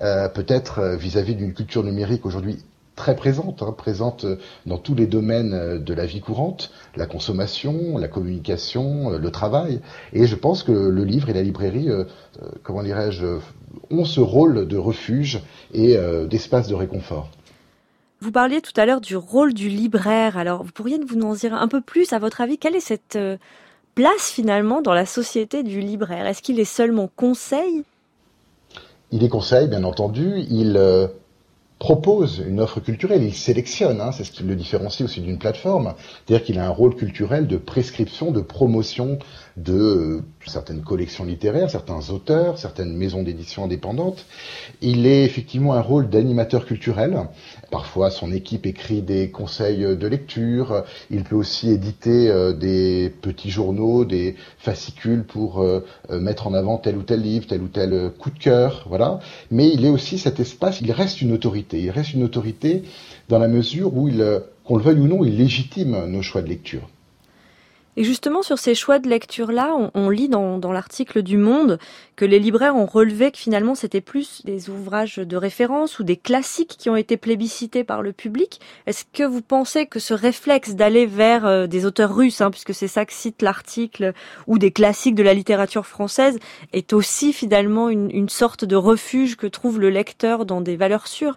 [0.00, 2.58] euh, peut-être euh, vis-à-vis d'une culture numérique aujourd'hui
[2.94, 7.98] très présente, hein, présente euh, dans tous les domaines de la vie courante, la consommation,
[7.98, 9.80] la communication, le travail.
[10.12, 11.88] Et je pense que le livre et la librairie,
[12.62, 13.38] comment dirais-je,
[13.90, 15.40] ont ce rôle de refuge
[15.72, 15.96] et
[16.28, 17.30] d'espace de réconfort.
[18.20, 20.36] Vous parliez tout à l'heure du rôle du libraire.
[20.36, 23.18] Alors, vous pourriez vous en dire un peu plus, à votre avis, quelle est cette
[23.94, 26.26] place finalement dans la société du libraire?
[26.26, 27.84] Est-ce qu'il est seulement conseil?
[29.10, 30.44] Il est conseil, bien entendu.
[30.50, 31.08] Il euh,
[31.78, 35.94] propose une offre culturelle, il sélectionne, hein, c'est ce qui le différencie aussi d'une plateforme,
[36.26, 39.18] c'est-à-dire qu'il a un rôle culturel de prescription, de promotion
[39.62, 44.26] de euh, certaines collections littéraires, certains auteurs, certaines maisons d'édition indépendantes.
[44.80, 47.18] Il est effectivement un rôle d'animateur culturel.
[47.70, 50.84] Parfois, son équipe écrit des conseils de lecture.
[51.10, 56.78] Il peut aussi éditer euh, des petits journaux, des fascicules pour euh, mettre en avant
[56.78, 59.18] tel ou tel livre, tel ou tel coup de cœur, voilà.
[59.50, 61.80] Mais il est aussi cet espace, il reste une autorité.
[61.80, 62.82] Il reste une autorité
[63.28, 66.48] dans la mesure où il, qu'on le veuille ou non, il légitime nos choix de
[66.48, 66.88] lecture.
[67.98, 71.80] Et justement, sur ces choix de lecture-là, on, lit dans, l'article du Monde
[72.14, 76.16] que les libraires ont relevé que finalement, c'était plus des ouvrages de référence ou des
[76.16, 78.60] classiques qui ont été plébiscités par le public.
[78.86, 82.72] Est-ce que vous pensez que ce réflexe d'aller vers euh, des auteurs russes, hein, puisque
[82.72, 84.12] c'est ça que cite l'article,
[84.46, 86.38] ou des classiques de la littérature française,
[86.72, 91.36] est aussi finalement une sorte de refuge que trouve le lecteur dans des valeurs sûres?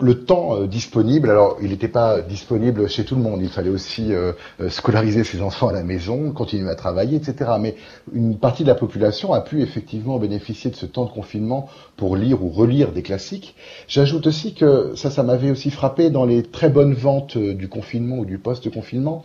[0.00, 3.70] Le temps euh, disponible, alors il n'était pas disponible chez tout le monde, il fallait
[3.70, 7.52] aussi euh, euh, scolariser ses enfants à la maison, continuer à travailler, etc.
[7.60, 7.76] Mais
[8.12, 12.16] une partie de la population a pu effectivement bénéficier de ce temps de confinement pour
[12.16, 13.54] lire ou relire des classiques.
[13.86, 18.18] J'ajoute aussi que ça, ça m'avait aussi frappé dans les très bonnes ventes du confinement
[18.18, 19.22] ou du post-confinement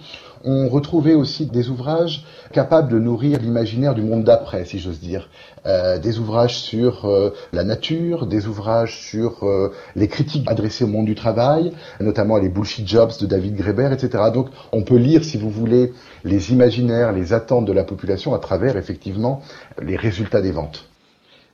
[0.47, 5.29] on retrouvait aussi des ouvrages capables de nourrir l'imaginaire du monde d'après, si j'ose dire.
[5.65, 10.87] Euh, des ouvrages sur euh, la nature, des ouvrages sur euh, les critiques adressées au
[10.87, 14.23] monde du travail, notamment les bullshit jobs de David Graeber, etc.
[14.33, 15.91] Donc on peut lire, si vous voulez,
[16.23, 19.41] les imaginaires, les attentes de la population à travers effectivement
[19.81, 20.85] les résultats des ventes.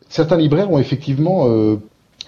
[0.07, 1.47] Certains libraires ont effectivement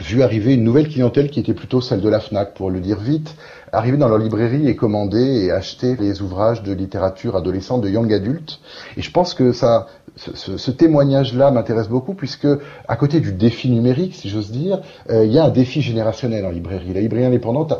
[0.01, 2.99] vu arriver une nouvelle clientèle qui était plutôt celle de la FNAC, pour le dire
[2.99, 3.35] vite,
[3.75, 8.11] arriver dans leur librairie et commander et acheter les ouvrages de littérature adolescente de young
[8.13, 8.59] adult.
[8.97, 12.47] Et je pense que ça, ce, ce témoignage-là m'intéresse beaucoup puisque,
[12.87, 16.45] à côté du défi numérique, si j'ose dire, euh, il y a un défi générationnel
[16.45, 16.93] en librairie.
[16.93, 17.73] La librairie indépendante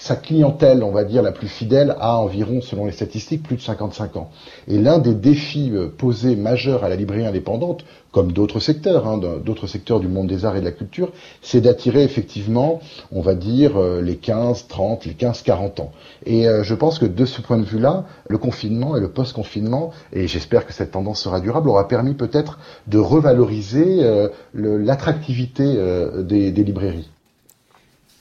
[0.00, 3.60] sa clientèle, on va dire, la plus fidèle a environ, selon les statistiques, plus de
[3.60, 4.30] 55 ans.
[4.66, 9.20] Et l'un des défis euh, posés majeurs à la librairie indépendante, comme d'autres secteurs, hein,
[9.44, 12.80] d'autres secteurs du monde des arts et de la culture, c'est d'attirer effectivement,
[13.12, 15.92] on va dire, euh, les 15, 30, les 15, 40 ans.
[16.24, 19.90] Et euh, je pense que de ce point de vue-là, le confinement et le post-confinement,
[20.14, 25.76] et j'espère que cette tendance sera durable, aura permis peut-être de revaloriser l'attractivité
[26.24, 27.10] des, des librairies.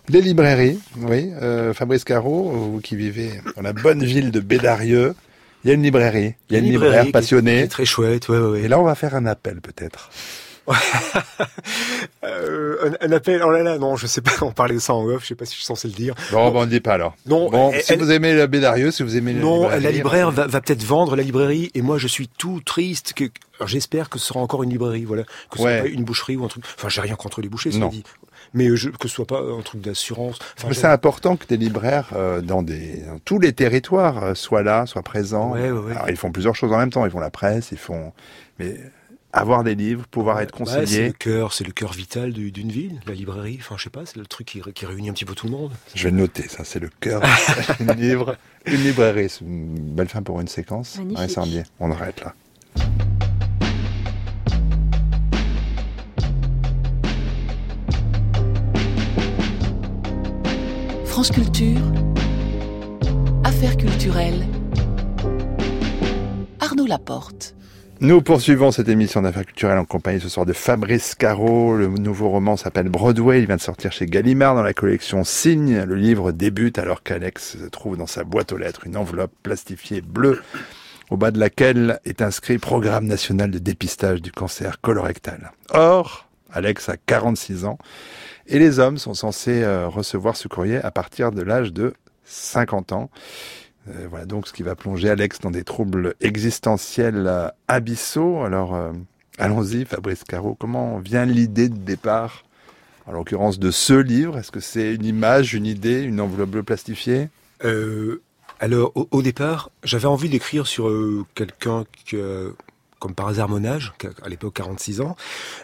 [0.09, 1.31] Des librairies, oui.
[1.39, 5.13] Euh, Fabrice Caro, vous qui vivez dans la bonne ville de Bédarieux,
[5.63, 6.33] il y a une librairie.
[6.49, 7.67] Il y a une, libraire passionnée.
[7.67, 8.61] très chouette, ouais, ouais.
[8.61, 10.09] Et là, on va faire un appel peut-être.
[12.23, 15.03] euh, un, appel, oh là là, non, je sais pas, on parlait de ça en
[15.05, 16.15] off, je sais pas si je suis censé le dire.
[16.31, 17.15] Non, bon, on ne dit pas alors.
[17.25, 20.47] Non, bon, si vous aimez la Bédarieux, si vous aimez la Non, la libraire va,
[20.47, 23.25] va peut-être vendre la librairie, et moi je suis tout triste que,
[23.65, 26.49] j'espère que ce sera encore une librairie, voilà, que ce pas une boucherie ou un
[26.49, 26.63] truc.
[26.77, 28.03] Enfin, j'ai rien contre les bouchers, ça dit
[28.53, 30.39] mais je, que ce soit pas un truc d'assurance.
[30.57, 34.85] Enfin, c'est important que des libraires euh, dans, des, tous les territoires euh, soient là,
[34.85, 35.53] soient présents.
[35.53, 37.05] Ouais, ouais, Alors, ils font plusieurs choses en même temps.
[37.05, 38.13] Ils font la presse, ils font.
[38.59, 38.77] Mais
[39.31, 40.85] avoir des livres, pouvoir être conseillé.
[40.85, 43.57] c'est le cœur, c'est le cœur vital d'une ville, la librairie.
[43.59, 45.51] Enfin, je sais pas, c'est le truc qui, qui, réunit un petit peu tout le
[45.51, 45.71] monde.
[45.93, 47.21] Je vais le noter, ça, c'est le cœur
[47.79, 49.29] d'une livre, une librairie.
[49.29, 50.97] C'est une belle fin pour une séquence.
[50.97, 51.65] Magnifique.
[51.79, 52.33] On arrête là.
[61.19, 61.31] France
[63.43, 64.47] Affaires culturelles,
[66.61, 67.55] Arnaud Laporte.
[67.99, 71.75] Nous poursuivons cette émission d'affaires culturelles en compagnie ce soir de Fabrice Caro.
[71.75, 73.41] Le nouveau roman s'appelle Broadway.
[73.41, 75.83] Il vient de sortir chez Gallimard dans la collection Signe.
[75.83, 80.41] Le livre débute alors qu'Alex trouve dans sa boîte aux lettres une enveloppe plastifiée bleue
[81.09, 85.51] au bas de laquelle est inscrit Programme national de dépistage du cancer colorectal.
[85.71, 87.77] Or, Alex a 46 ans
[88.49, 91.93] et les hommes sont censés euh, recevoir ce courrier à partir de l'âge de
[92.25, 93.09] 50 ans.
[93.87, 98.43] Euh, voilà donc ce qui va plonger Alex dans des troubles existentiels euh, abyssaux.
[98.43, 98.77] Alors
[99.37, 102.43] allons-y, Fabrice Caro, comment vient l'idée de départ,
[103.05, 104.37] en l'occurrence de ce livre?
[104.37, 107.29] Est-ce que c'est une image, une idée, une enveloppe plastifiée?
[108.61, 110.91] Alors, au, départ, j'avais envie d'écrire sur
[111.33, 112.53] quelqu'un que,
[112.99, 115.15] comme par hasard mon âge, à l'époque 46 ans,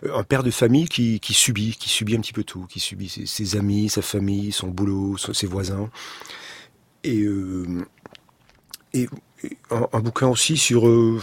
[0.04, 2.80] euh, un père de famille qui, qui subit, qui subit un petit peu tout, qui
[2.80, 5.90] subit ses, amis, sa famille, son boulot, ses voisins.
[7.04, 7.86] Et, euh,
[8.94, 9.08] et,
[9.70, 10.88] un, bouquin aussi sur...
[10.88, 11.22] Euh,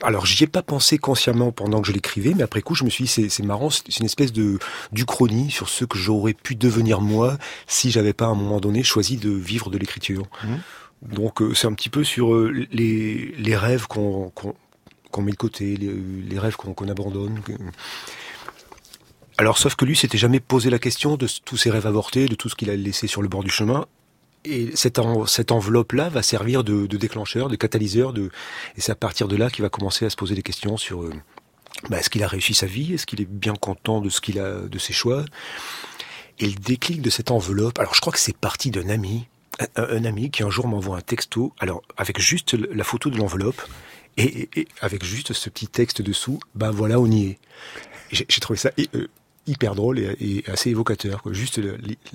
[0.00, 2.88] alors j'y ai pas pensé consciemment pendant que je l'écrivais, mais après coup je me
[2.88, 4.58] suis dit c'est marrant, c'est une espèce de
[4.92, 8.82] d'uchronie sur ce que j'aurais pu devenir moi si j'avais pas à un moment donné
[8.82, 10.24] choisi de vivre de l'écriture.
[10.42, 11.14] Mmh.
[11.14, 14.32] Donc c'est un petit peu sur les, les rêves qu'on
[15.10, 17.40] qu'on met de côté, les, rêves qu'on abandonne.
[19.38, 22.34] Alors, sauf que lui s'était jamais posé la question de tous ses rêves avortés, de
[22.34, 23.86] tout ce qu'il a laissé sur le bord du chemin.
[24.44, 29.50] Et cette, enveloppe-là va servir de, déclencheur, de catalyseur, et c'est à partir de là
[29.50, 31.12] qu'il va commencer à se poser des questions sur euh,
[31.88, 34.40] bah, est-ce qu'il a réussi sa vie, est-ce qu'il est bien content de ce qu'il
[34.40, 35.24] a, de ses choix?
[36.40, 39.26] Et le déclic de cette enveloppe, alors je crois que c'est parti d'un ami,
[39.76, 43.60] un, ami qui un jour m'envoie un texto, alors avec juste la photo de l'enveloppe,
[44.18, 47.38] et, avec juste ce petit texte dessous, ben voilà, on y est.
[48.10, 49.06] J'ai trouvé ça euh,
[49.46, 51.22] hyper drôle et, assez évocateur.
[51.30, 51.60] Juste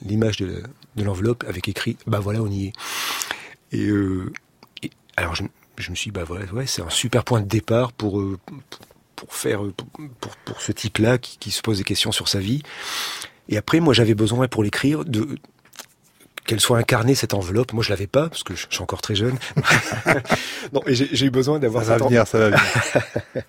[0.04, 0.63] l'image de
[0.98, 2.74] l'enveloppe avec écrit, ben voilà, on y est.
[3.72, 4.32] Et, euh,
[5.16, 5.44] alors, je
[5.89, 8.38] me suis dit, bah ouais, ouais c'est un super point de départ pour, euh,
[9.16, 9.62] pour faire,
[10.20, 12.63] pour, pour, ce type-là qui, qui, se pose des questions sur sa vie.
[13.50, 15.38] Et après, moi, j'avais besoin pour l'écrire de
[16.45, 17.73] qu'elle soit incarnée cette enveloppe.
[17.73, 19.38] Moi, je l'avais pas parce que je suis encore très jeune.
[20.73, 21.84] non, et j'ai eu besoin d'avoir.
[21.84, 22.62] Ça va venir, ça va venir.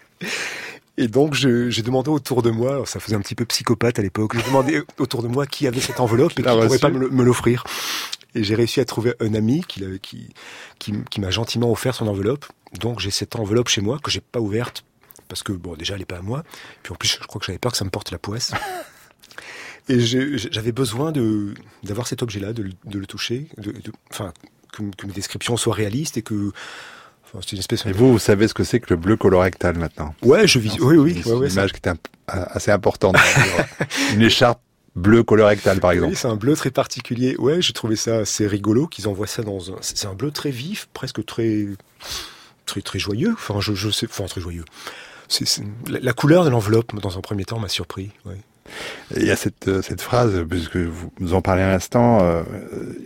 [0.96, 4.36] Et donc j'ai demandé autour de moi, ça faisait un petit peu psychopathe à l'époque,
[4.36, 7.24] j'ai demandé autour de moi qui avait cette enveloppe et qui ne pourrait pas me
[7.24, 7.64] l'offrir.
[8.36, 10.28] Et j'ai réussi à trouver un ami qui, qui,
[10.78, 12.46] qui, qui m'a gentiment offert son enveloppe.
[12.78, 14.84] Donc j'ai cette enveloppe chez moi que j'ai pas ouverte
[15.28, 16.44] parce que bon déjà elle est pas à moi.
[16.84, 18.52] Puis en plus je crois que j'avais peur que ça me porte la poisse.
[19.88, 23.74] Et j'avais besoin de d'avoir cet objet-là, de, de, le toucher, de,
[24.10, 24.32] enfin
[24.72, 26.52] que, que mes descriptions soient réalistes et que
[27.52, 27.84] une espèce.
[27.86, 30.78] Et vous, vous savez ce que c'est que le bleu colorectal maintenant Ouais, je vis.
[30.80, 31.20] Oui, oui.
[31.22, 31.92] C'est une image qui était
[32.26, 33.16] assez importante.
[34.12, 34.60] une écharpe
[34.94, 36.12] bleu colorectal, par exemple.
[36.12, 37.36] Oui, c'est un bleu très particulier.
[37.38, 39.76] Ouais, j'ai trouvé ça assez rigolo qu'ils envoient ça dans un.
[39.80, 41.66] C'est un bleu très vif, presque très,
[42.66, 43.32] très, très joyeux.
[43.32, 44.64] Enfin, je, je sais, enfin, très joyeux.
[45.28, 48.10] C'est la, couleur de l'enveloppe, dans un premier temps, m'a surpris.
[48.24, 48.38] Ouais.
[49.16, 52.42] Il y a cette, euh, cette phrase, puisque vous nous en parlez à l'instant, euh,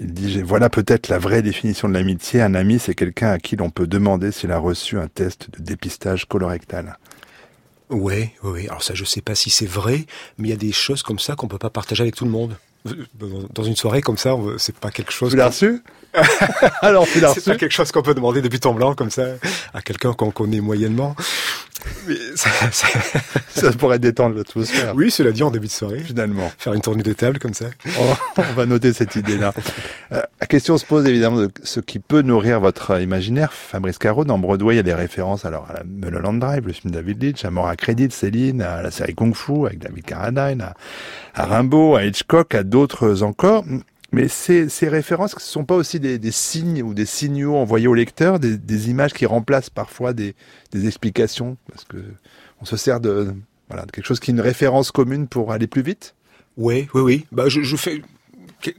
[0.01, 2.41] il dit voilà peut-être la vraie définition de l'amitié.
[2.41, 5.63] Un ami, c'est quelqu'un à qui l'on peut demander s'il a reçu un test de
[5.63, 6.99] dépistage colorectal.
[7.91, 8.69] Oui, oui.
[8.69, 11.19] Alors ça, je sais pas si c'est vrai, mais il y a des choses comme
[11.19, 12.57] ça qu'on peut pas partager avec tout le monde.
[13.53, 15.31] Dans une soirée comme ça, c'est pas quelque chose.
[15.31, 15.83] Tu l'as reçu
[16.81, 18.95] Alors, tu l'as reçu C'est pas quelque chose qu'on peut demander de but en blanc
[18.95, 19.25] comme ça
[19.75, 21.15] à quelqu'un qu'on connaît moyennement.
[22.35, 22.51] Ça,
[23.49, 24.95] ça, pourrait détendre l'atmosphère.
[24.95, 26.01] Oui, cela dit en début de soirée.
[26.01, 26.51] Finalement.
[26.59, 27.67] Faire une tournée de table comme ça.
[28.37, 29.53] on va noter cette idée-là.
[30.13, 33.53] Euh, la question se pose évidemment de ce qui peut nourrir votre imaginaire.
[33.53, 36.73] Fabrice Caro, dans Broadway, il y a des références alors à la Mulholland Drive, le
[36.73, 40.05] film David Leitch, à Mort à Crédit, Céline, à la série Kung Fu avec David
[40.05, 40.75] Carradine, à,
[41.35, 43.65] à Rimbaud, à Hitchcock, à d'autres encore.
[44.13, 47.89] Mais ces, ces références ne sont pas aussi des, des, signes ou des signaux envoyés
[47.89, 50.35] au lecteur, des, des images qui remplacent parfois des,
[50.73, 51.99] des, explications, parce que
[52.61, 53.35] on se sert de,
[53.69, 56.15] voilà, de quelque chose qui est une référence commune pour aller plus vite.
[56.57, 57.27] Oui, oui, oui.
[57.33, 58.03] Bah, je, je fais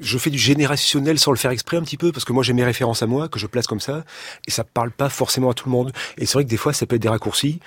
[0.02, 2.54] je fais du générationnel sans le faire exprès un petit peu parce que moi j'ai
[2.54, 4.04] mes références à moi que je place comme ça
[4.46, 6.74] et ça parle pas forcément à tout le monde et c'est vrai que des fois
[6.74, 7.60] ça peut être des raccourcis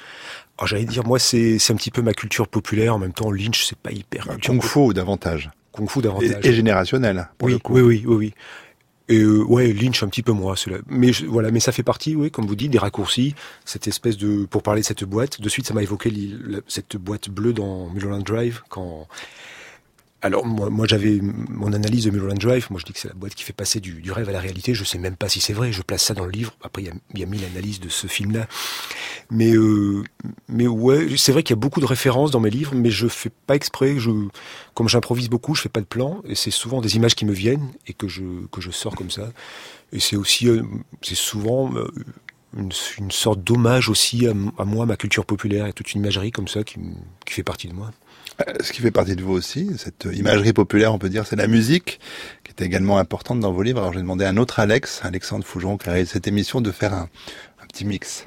[0.58, 3.30] alors j'allais dire moi c'est c'est un petit peu ma culture populaire en même temps
[3.30, 6.44] Lynch c'est pas hyper bah, Kung Fu davantage Kung Fu davantage.
[6.44, 7.74] Et, générationnel, pour oui, le coup.
[7.74, 8.34] Oui, oui, oui, oui.
[9.08, 10.56] Et euh, ouais, Lynch un petit peu moins.
[10.56, 10.78] Cela.
[10.88, 13.34] Mais voilà, mais ça fait partie, oui, comme vous dites, des raccourcis.
[13.64, 16.12] Cette espèce de, pour parler de cette boîte, de suite, ça m'a évoqué
[16.68, 19.08] cette boîte bleue dans Mulholland Drive quand
[20.22, 22.68] alors moi, moi j'avais mon analyse de Mulholland Drive.
[22.70, 24.72] Moi je dis que c'est la boîte qui fait passer du, rêve à la réalité.
[24.72, 25.72] Je sais même pas si c'est vrai.
[25.72, 26.54] Je place ça dans le livre.
[26.62, 28.46] Après il y a, y a mille analyses de ce film-là.
[29.30, 30.04] Mais euh,
[30.48, 33.08] mais ouais, c'est vrai qu'il y a beaucoup de références dans mes livres, mais je
[33.08, 33.98] fais pas exprès.
[33.98, 34.10] Je
[34.74, 37.32] comme j'improvise beaucoup, je fais pas de plan et c'est souvent des images qui me
[37.32, 39.32] viennent et que je que je sors comme ça.
[39.92, 40.62] Et c'est aussi euh,
[41.02, 41.90] c'est souvent euh,
[42.56, 46.48] une, sorte d'hommage aussi à, à, moi, ma culture populaire et toute une imagerie comme
[46.48, 46.78] ça qui,
[47.24, 47.90] qui fait partie de moi.
[48.40, 51.36] Euh, ce qui fait partie de vous aussi, cette imagerie populaire, on peut dire, c'est
[51.36, 52.00] la musique,
[52.44, 53.80] qui est également importante dans vos livres.
[53.80, 56.70] Alors j'ai demandé à un autre Alex, Alexandre Fougeron, qui a réalisé cette émission, de
[56.70, 57.08] faire un,
[57.62, 58.26] un petit mix.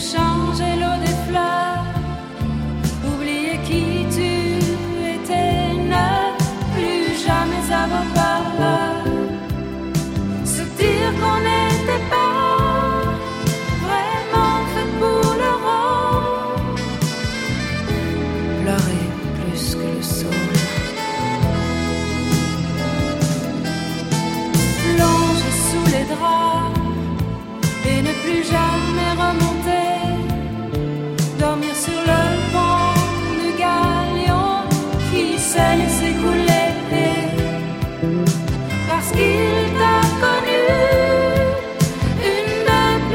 [0.00, 1.09] 上坠落的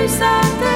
[0.06, 0.74] beside the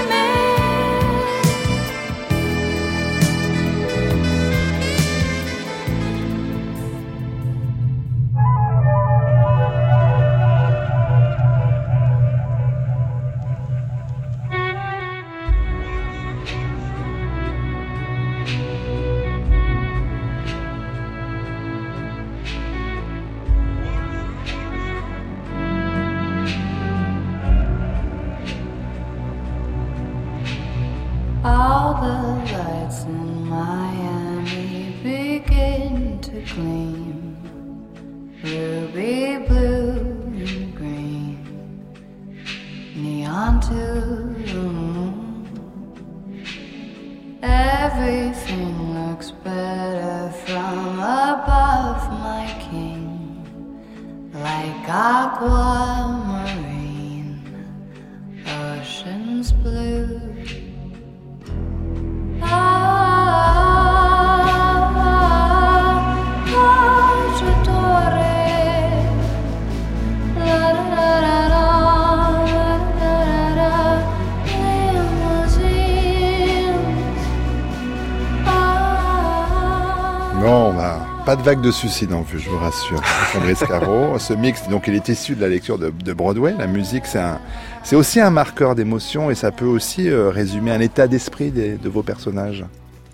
[81.41, 83.03] vague de suicide en vue, je vous rassure.
[83.33, 86.55] Fabrice Caro, ce mix, donc il est issu de la lecture de, Broadway.
[86.57, 91.07] La musique, c'est aussi un marqueur d'émotion et ça peut aussi euh, résumer un état
[91.07, 92.65] d'esprit des- de vos personnages.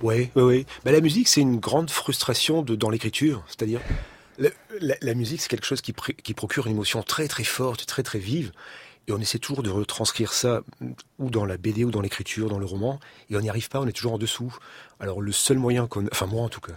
[0.01, 0.65] Oui, oui, oui.
[0.85, 3.43] La musique, c'est une grande frustration de, dans l'écriture.
[3.47, 3.79] C'est-à-dire,
[5.01, 8.19] la, musique, c'est quelque chose qui, qui procure une émotion très, très forte, très, très
[8.19, 8.51] vive.
[9.07, 10.61] Et on essaie toujours de retranscrire ça,
[11.19, 12.99] ou dans la BD, ou dans l'écriture, dans le roman.
[13.29, 14.55] Et on n'y arrive pas, on est toujours en dessous.
[14.99, 16.73] Alors, le seul moyen qu'on a, enfin, moi en tout cas,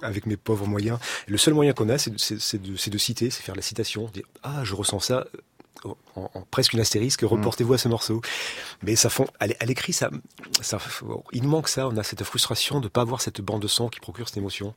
[0.00, 3.60] avec mes pauvres moyens, le seul moyen qu'on a, c'est de, citer, c'est faire la
[3.62, 5.26] citation, dire Ah, je ressens ça.
[5.84, 5.96] En,
[6.34, 8.20] en presque une astérisque, reportez-vous à ce morceau.
[8.82, 10.10] Mais ça fond, à l'é- à l'écrit, ça,
[10.60, 10.78] ça,
[11.32, 11.86] il nous manque ça.
[11.86, 14.38] On a cette frustration de ne pas avoir cette bande de son qui procure cette
[14.38, 14.74] émotion.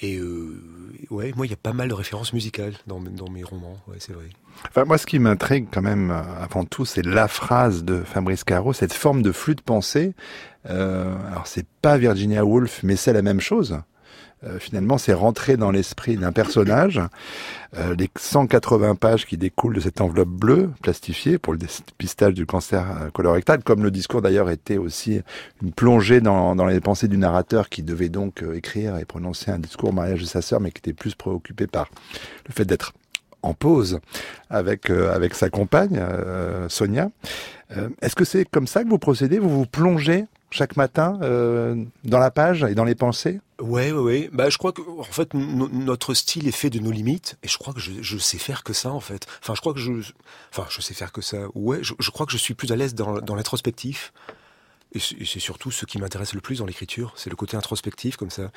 [0.00, 0.62] Et euh,
[1.10, 3.78] ouais, moi, il y a pas mal de références musicales dans, dans mes romans.
[3.88, 4.26] Ouais, c'est vrai.
[4.68, 8.44] Enfin, moi, ce qui m'intrigue quand même euh, avant tout, c'est la phrase de Fabrice
[8.44, 10.14] Caro, cette forme de flux de pensée.
[10.68, 13.80] Euh, alors, c'est pas Virginia Woolf, mais c'est la même chose.
[14.44, 17.00] Euh, finalement, c'est rentrer dans l'esprit d'un personnage.
[17.76, 22.46] Euh, les 180 pages qui découlent de cette enveloppe bleue plastifiée pour le dépistage du
[22.46, 25.20] cancer euh, colorectal, comme le discours d'ailleurs était aussi
[25.62, 29.90] une plongée dans, les pensées du narrateur qui devait donc écrire et prononcer un discours
[29.90, 31.88] au mariage de sa sœur, mais qui était plus préoccupé par
[32.46, 32.92] le fait d'être
[33.42, 34.00] en pause
[34.50, 36.00] avec avec sa compagne
[36.68, 37.10] Sonia.
[38.02, 39.38] Est-ce que c'est comme ça que vous procédez?
[39.38, 44.00] Vous vous plongez chaque matin euh, dans la page et dans les pensées Ouais, ouais,
[44.00, 44.30] ouais.
[44.32, 47.48] Bah, je crois que, en fait, no- notre style est fait de nos limites, et
[47.48, 49.26] je crois que je, sais faire que ça, en fait.
[49.42, 49.92] Enfin, je crois que je,
[50.52, 51.38] enfin, je sais faire que ça.
[51.54, 54.12] Ouais, je, crois que je suis plus à l'aise dans, l'introspectif.
[54.94, 58.30] Et c'est surtout ce qui m'intéresse le plus dans l'écriture, c'est le côté introspectif comme
[58.30, 58.50] ça.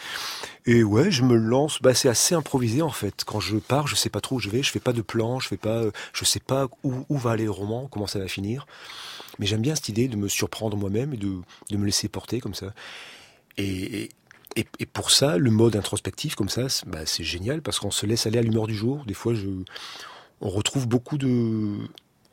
[0.66, 1.82] Et ouais, je me lance.
[1.82, 3.26] Bah, c'est assez improvisé en fait.
[3.26, 4.64] Quand je pars, je sais pas trop où je vais.
[4.64, 5.42] Je fais pas de plan.
[5.42, 5.80] Je fais pas.
[5.80, 8.66] euh, Je sais pas où va aller le roman, comment ça va finir.
[9.42, 12.40] Mais j'aime bien cette idée de me surprendre moi-même et de, de me laisser porter
[12.40, 12.74] comme ça.
[13.58, 14.10] Et,
[14.56, 17.92] et, et pour ça, le mode introspectif comme ça, c'est bah, c'est génial parce qu'on
[17.92, 19.04] se laisse aller à l'humeur du jour.
[19.06, 19.50] Des fois, je,
[20.40, 21.76] on retrouve beaucoup de,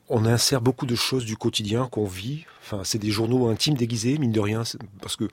[0.08, 2.44] on insère beaucoup de choses du quotidien qu'on vit.
[2.62, 4.62] Enfin, c'est des journaux intimes déguisés, mine de rien,
[5.00, 5.28] parce que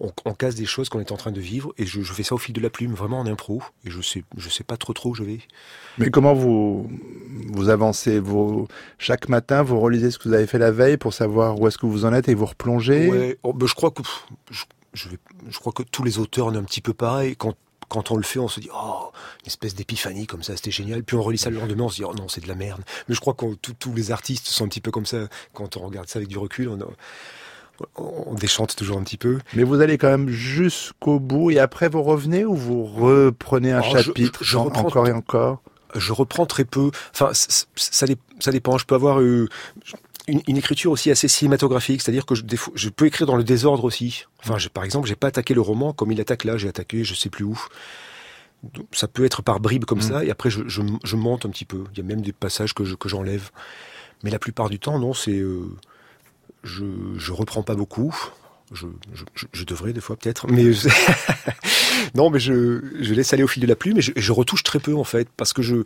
[0.00, 1.72] on, on casse des choses qu'on est en train de vivre.
[1.78, 3.62] Et je, je fais ça au fil de la plume, vraiment en impro.
[3.84, 5.38] Et je sais, je sais pas trop trop où je vais.
[5.98, 6.90] Mais comment vous
[7.52, 8.18] vous avancez?
[8.18, 8.66] Vous,
[8.98, 11.78] Chaque matin, vous relisez ce que vous avez fait la veille pour savoir où est-ce
[11.78, 13.08] que vous en êtes et vous replongez?
[13.08, 14.02] Ouais, oh, ben, je crois que
[14.50, 17.36] je, je, vais- je crois que tous les auteurs on est un petit peu pareil.
[17.36, 17.54] Quand
[17.88, 19.10] quand on le fait, on se dit oh
[19.42, 21.02] une espèce d'épiphanie comme ça, c'était génial.
[21.02, 22.82] Puis on relit ça le lendemain, on se dit oh non c'est de la merde.
[23.08, 25.26] Mais je crois que tous- les artistes sont un petit peu comme ça.
[25.54, 26.92] Quand on regarde ça avec du recul, on, on,
[27.96, 29.38] on déchante toujours un petit peu.
[29.54, 33.82] Mais vous allez quand même jusqu'au bout et après vous revenez ou vous reprenez un
[33.84, 35.62] Oh, chapitre je en- reprends- encore et encore?
[35.96, 36.90] Je reprends très peu.
[37.12, 38.06] Enfin, ça,
[38.40, 38.78] ça dépend.
[38.78, 39.48] Je peux avoir euh,
[40.28, 42.42] une, une écriture aussi assez cinématographique, c'est-à-dire que je,
[42.74, 44.24] je peux écrire dans le désordre aussi.
[44.44, 46.56] Enfin, par exemple, j'ai pas attaqué le roman comme il attaque là.
[46.56, 47.60] J'ai attaqué, je sais plus où.
[48.92, 50.02] Ça peut être par bribes comme Mm.
[50.02, 51.84] ça, et après je, je, je monte un petit peu.
[51.92, 53.50] Il y a même des passages que je- que j'enlève.
[54.22, 55.62] Mais la plupart du temps, non, c'est euh,
[56.62, 56.84] je,
[57.16, 58.14] je reprends pas beaucoup.
[58.72, 60.62] Je, je, je- devrais des fois peut-être, mais
[62.14, 64.78] non, mais je, je laisse aller au fil de la plume et je, retouche très
[64.78, 65.76] peu en fait parce que je,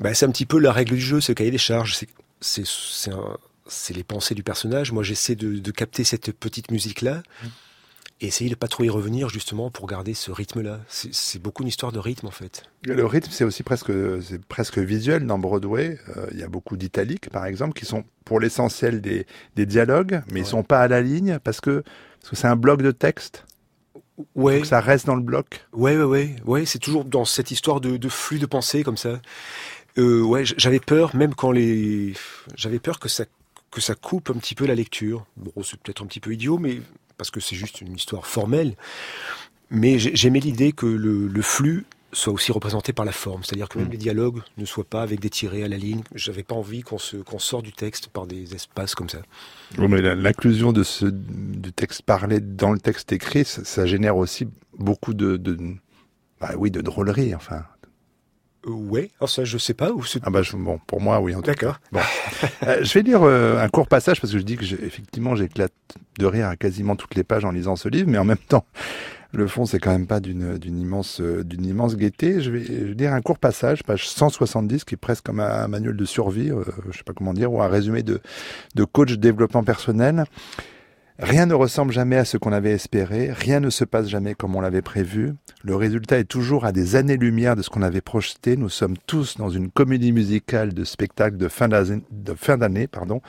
[0.00, 1.94] bah, c'est un petit peu la règle du jeu, ce cahier des charges.
[1.94, 2.08] C'est,
[2.40, 2.64] c'est,
[3.68, 4.90] c'est, les pensées du personnage.
[4.90, 7.22] Moi, j'essaie de, de capter cette petite musique là
[8.20, 10.80] et essayer de pas trop y revenir justement pour garder ce rythme là.
[10.88, 12.62] C'est, beaucoup une histoire de rythme en fait.
[12.82, 13.92] Le rythme, c'est aussi presque,
[14.22, 15.98] c'est presque visuel dans Broadway.
[16.16, 20.22] Euh, Il y a beaucoup d'italiques, par exemple, qui sont pour l'essentiel des, des dialogues,
[20.30, 20.48] mais ils Ouais.
[20.48, 21.82] sont pas à la ligne parce que
[22.20, 23.44] parce que c'est un bloc de texte.
[24.34, 25.66] Ouais, Donc ça reste dans le bloc.
[25.74, 28.96] Ouais, ouais, ouais, ouais, c'est toujours dans cette histoire de, de flux de pensée comme
[28.96, 29.20] ça.
[29.98, 32.14] Euh, ouais, j'avais peur, même quand les,
[32.54, 33.24] j'avais peur que ça,
[33.70, 35.26] que ça coupe un petit peu la lecture.
[35.36, 36.80] Bon, c'est peut-être un petit peu idiot, mais
[37.18, 38.74] parce que c'est juste une histoire formelle.
[39.70, 43.68] Mais j'ai- j'aimais l'idée que le, le flux soit aussi représenté par la forme, c'est-à-dire
[43.68, 43.92] que même Mm.
[43.92, 46.02] les dialogues ne soient pas avec des tirés à la ligne.
[46.14, 49.18] J'avais pas envie qu'on se, qu'on sorte du texte par des espaces comme ça.
[49.76, 54.16] Oui, mais l'inclusion de ce du texte parlé dans le texte écrit, ça, ça génère
[54.16, 54.48] aussi
[54.78, 55.58] beaucoup de, de
[56.40, 57.64] bah oui, de drôlerie, enfin,
[58.66, 59.92] ouais, alors ça je sais pas.
[59.92, 61.34] Ou c'est- Ah bah je- bon, pour moi oui.
[61.44, 61.78] D'accord.
[61.92, 62.00] cas.
[62.66, 65.72] Euh, je vais lire euh, un court passage parce que je dis que effectivement j'éclate
[66.18, 68.64] de rire à quasiment toutes les pages en lisant ce livre, mais en même temps
[69.32, 72.40] le fond c'est quand même pas d'une immense euh, d'une immense gaieté.
[72.40, 75.68] Je vais, je vais lire un court passage, page 170, qui est presque comme un
[75.68, 78.20] manuel de survie, euh, je sais pas comment dire, ou un résumé de
[78.74, 80.24] de coach développement personnel.
[81.18, 84.54] Rien ne ressemble jamais à ce qu'on avait espéré, rien ne se passe jamais comme
[84.54, 85.32] on l'avait prévu.
[85.64, 88.58] Le résultat est toujours à des années-lumière de ce qu'on avait projeté.
[88.58, 91.68] Nous sommes tous dans une comédie musicale de spectacle de fin
[92.58, 93.22] d'année, pardon,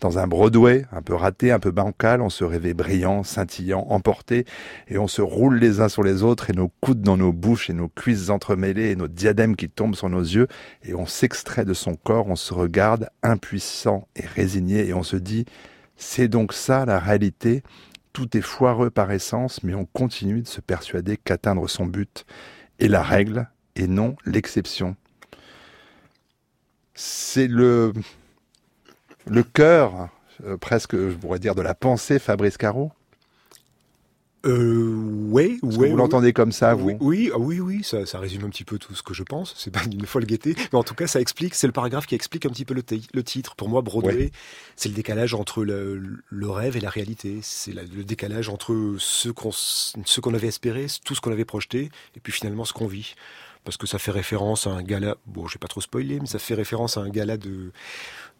[0.00, 2.22] dans un Broadway un peu raté, un peu bancal.
[2.22, 4.44] On se rêvait brillant, scintillant, emporté,
[4.88, 7.70] et on se roule les uns sur les autres, et nos coudes dans nos bouches,
[7.70, 10.48] et nos cuisses entremêlées, et nos diadèmes qui tombent sur nos yeux,
[10.82, 15.16] et on s'extrait de son corps, on se regarde impuissant et résigné, et on se
[15.16, 15.44] dit
[15.98, 17.62] c'est donc ça la réalité.
[18.14, 22.24] Tout est foireux par essence, mais on continue de se persuader qu'atteindre son but
[22.78, 24.96] est la règle et non l'exception.
[26.94, 27.92] C'est le,
[29.26, 30.08] le cœur,
[30.44, 32.92] euh, presque, je pourrais dire, de la pensée Fabrice Caro.
[34.46, 34.94] Euh,
[35.30, 35.90] ouais, ouais.
[35.90, 38.78] vous l'entendez comme ça, vous oui, oui, ah oui, ça, ça résume un petit peu
[38.78, 39.54] tout ce que je pense.
[39.58, 41.54] C'est pas une folle gaieté, mais en tout cas, ça explique.
[41.56, 43.56] C'est le paragraphe qui explique un petit peu le, ti- le titre.
[43.56, 44.30] Pour moi, Broadway, Ouais.
[44.76, 47.38] c'est le décalage entre le, le rêve et la réalité.
[47.42, 51.44] C'est le décalage entre ce qu'on s- ce qu'on avait espéré, tout ce qu'on avait
[51.44, 53.14] projeté, et puis finalement ce qu'on vit.
[53.64, 55.16] Parce que ça fait référence à un gala.
[55.26, 57.72] Bon, je vais pas trop spoiler, mais ça fait référence à un gala de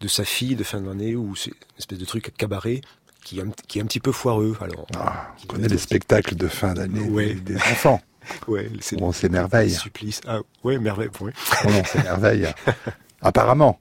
[0.01, 2.79] de sa fille de fin d'année c'est une espèce de truc cabaret
[3.23, 4.57] qui est un, qui est un petit peu foireux.
[4.61, 7.33] Alors, Ah, On connaît les spectacles de fin d'année Ouais.
[7.35, 8.01] des, des enfants.
[8.47, 9.71] Ouais, c'est On s'émerveille.
[9.71, 10.21] supplice.
[10.27, 11.09] Ah, ouais, merveille.
[11.19, 11.31] Ouais.
[11.65, 12.47] Oh on s'émerveille.
[13.21, 13.79] Apparemment.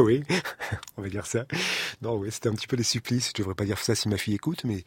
[0.00, 0.22] oui,
[0.96, 1.44] on va dire ça.
[2.02, 3.28] Non, oui, c'était un petit peu des supplices.
[3.28, 4.84] Je devrais pas dire ça si ma fille écoute, mais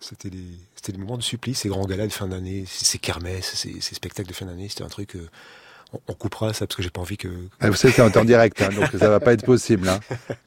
[0.00, 3.54] c'était des, c'était des moments de supplice, ces grands galas de fin d'année, ces kermesses,
[3.54, 4.68] ces, ces spectacles de fin d'année.
[4.68, 5.14] C'était un truc.
[5.16, 5.28] euh,
[6.08, 7.28] on, coupera ça parce que j'ai pas envie que.
[7.60, 9.88] Ah, Vous savez, c'est en temps direct, hein, donc ça va pas être possible.
[9.88, 9.98] Hein.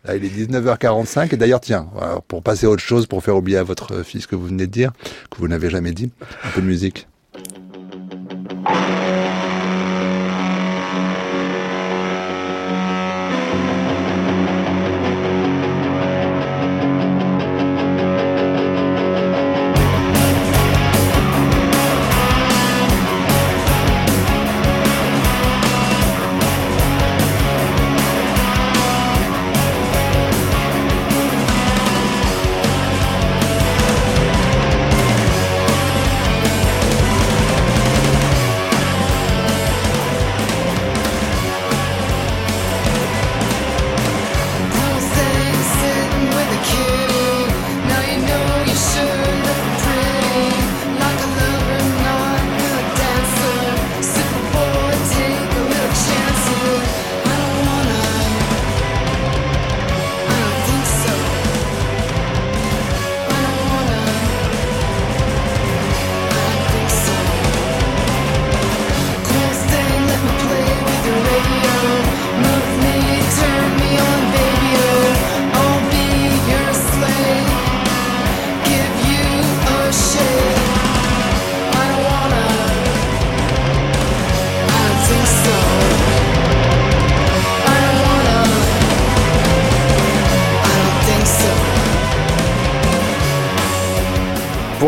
[0.06, 1.88] Là, il est 19h45 et d'ailleurs, tiens,
[2.28, 4.68] pour passer à autre chose, pour faire oublier à votre fils ce que vous venez
[4.68, 4.92] de dire,
[5.30, 6.12] que vous n'avez jamais dit,
[6.44, 7.08] un peu de musique.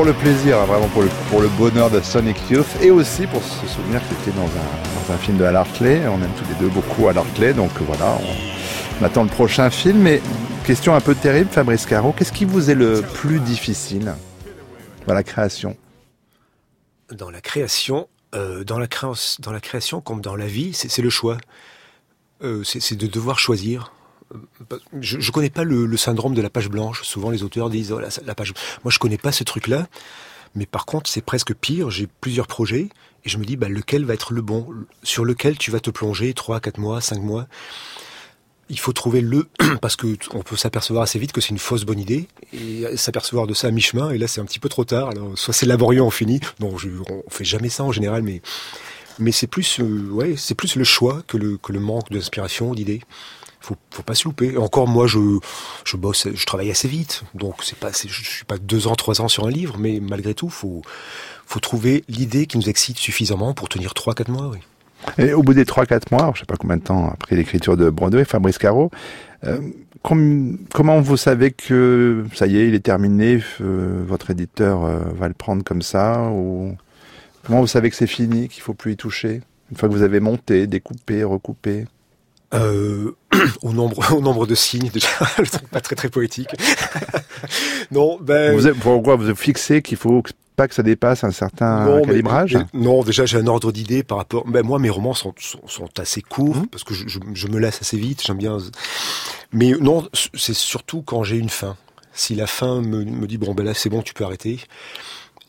[0.06, 3.42] Le plaisir, hein, vraiment pour le, pour le bonheur de Sonic Youth et aussi pour
[3.44, 6.00] se souvenir qu'il était dans un, dans un film de Al Hartley.
[6.08, 8.16] On aime tous les deux beaucoup Al Hartley, donc voilà,
[9.02, 9.98] on, attend le prochain film.
[9.98, 10.22] Mais
[10.64, 14.14] question un peu terrible, Fabrice Caro, qu'est-ce qui vous est le plus difficile
[15.08, 15.76] dans la création?
[17.12, 21.02] Dans la création, euh, dans, la créance- dans la création comme dans la vie, c'est
[21.02, 21.38] le choix.
[22.44, 23.92] Euh, c'est de devoir choisir.
[25.00, 27.04] Je, je connais pas le, syndrome de la page blanche.
[27.04, 28.54] Souvent, les auteurs disent oh, la, page.
[28.84, 29.88] Moi, je connais pas ce truc-là.
[30.56, 31.90] Mais par contre, c'est presque pire.
[31.90, 32.90] J'ai plusieurs projets
[33.26, 34.68] et je me dis bah, lequel va être le bon,
[35.04, 37.48] sur lequel tu vas te plonger trois, quatre mois, cinq mois?
[38.70, 39.48] Il faut trouver le
[39.82, 43.46] parce que on peut s'apercevoir assez vite que c'est une fausse bonne idée et s'apercevoir
[43.46, 45.10] de ça à mi-chemin et là c'est un petit peu trop tard.
[45.10, 46.40] Alors soit c'est laborieux, on finit.
[46.60, 48.42] Non, je, on fait jamais ça en général, mais
[49.20, 53.02] mais c'est plus euh, c'est plus le choix que le que le manque d'inspiration, d'idées.
[53.66, 54.58] Faut faut pas se louper.
[54.58, 55.20] Encore moi je
[55.86, 59.22] je bosse, je travaille assez vite, donc c'est pas je suis pas deux ans, trois
[59.22, 60.82] ans sur un livre, mais malgré tout faut
[61.48, 64.50] faut trouver l'idée qui nous excite suffisamment pour tenir trois, quatre mois.
[64.52, 64.60] Oui.
[65.20, 67.78] Et au bout des 3-4 mois, alors je sais pas combien de temps après l'écriture
[67.78, 68.90] de Broadway, Fabrice Caro,
[69.44, 69.60] euh,
[70.02, 75.00] com- comment vous savez que ça y est, il est terminé, euh, votre éditeur euh,
[75.16, 76.76] va le prendre comme ça ou
[77.46, 80.02] comment vous savez que c'est fini, qu'il faut plus y toucher Une fois que vous
[80.02, 81.86] avez monté, découpé, recoupé?
[82.56, 83.16] Euh,
[83.62, 86.50] au nombre au nombre de signes déjà le truc pas très très poétique.
[87.92, 90.24] Non ben vous avez, pourquoi vous fixé qu'il faut
[90.56, 93.72] pas que ça dépasse un certain non, calibrage mais, mais, non déjà j'ai un ordre
[93.72, 96.68] d'idée par rapport ben moi mes romans sont sont, sont assez courts mmh.
[96.68, 98.58] parce que je, je, je, me laisse assez vite j'aime bien
[99.52, 101.78] mais non c'est surtout quand j'ai une fin.
[102.14, 104.60] Si la fin me, me dit bon ben là c'est bon tu peux arrêter.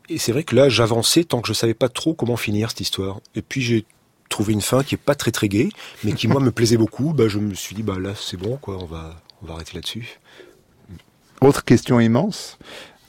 [0.08, 2.80] Et c'est vrai que là j'avançais tant que je savais pas trop comment finir cette
[2.80, 3.20] histoire.
[3.34, 3.84] Et puis j'ai
[4.28, 5.68] trouvé une fin qui est pas très très gaie,
[6.04, 7.12] mais qui moi me plaisait beaucoup.
[7.12, 9.74] Bah, je me suis dit bah là c'est bon quoi, on va on va arrêter
[9.74, 10.18] là-dessus.
[11.40, 12.58] Autre question immense,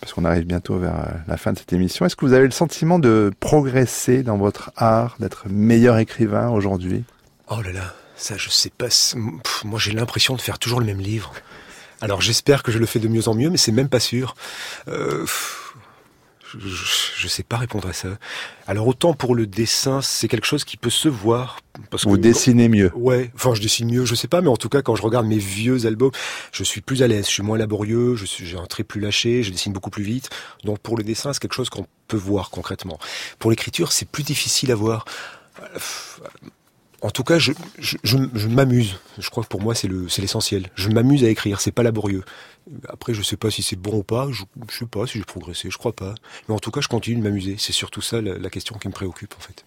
[0.01, 2.05] parce qu'on arrive bientôt vers la fin de cette émission.
[2.05, 7.03] Est-ce que vous avez le sentiment de progresser dans votre art, d'être meilleur écrivain aujourd'hui?
[7.49, 8.87] Oh là là, ça je sais pas.
[8.87, 11.33] Pff, moi j'ai l'impression de faire toujours le même livre.
[12.01, 14.35] Alors j'espère que je le fais de mieux en mieux, mais c'est même pas sûr.
[14.87, 15.25] Euh,
[16.57, 16.85] je,
[17.17, 18.17] je sais pas répondre à ça.
[18.67, 21.59] Alors autant pour le dessin, c'est quelque chose qui peut se voir.
[21.89, 22.91] Parce Vous que, dessinez mieux.
[22.95, 25.25] Ouais, enfin je dessine mieux, je sais pas, mais en tout cas quand je regarde
[25.27, 26.11] mes vieux albums,
[26.51, 29.01] je suis plus à l'aise, je suis moins laborieux, je suis j'ai un trait plus
[29.01, 30.29] lâché, je dessine beaucoup plus vite.
[30.63, 32.99] Donc pour le dessin, c'est quelque chose qu'on peut voir concrètement.
[33.39, 35.05] Pour l'écriture, c'est plus difficile à voir.
[37.01, 38.95] En tout cas, je, je, je, je m'amuse.
[39.19, 40.69] Je crois que pour moi, c'est le, c'est l'essentiel.
[40.75, 41.61] Je m'amuse à écrire.
[41.61, 42.23] C'est pas laborieux.
[42.89, 44.27] Après, je sais pas si c'est bon ou pas.
[44.31, 45.69] Je, je sais pas si j'ai progressé.
[45.69, 46.15] Je crois pas.
[46.47, 47.55] Mais en tout cas, je continue de m'amuser.
[47.57, 49.65] C'est surtout ça la, la question qui me préoccupe, en fait.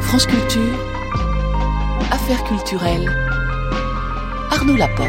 [0.00, 0.78] France Culture,
[2.10, 3.08] Affaires culturelles,
[4.50, 5.08] Arnaud Laporte.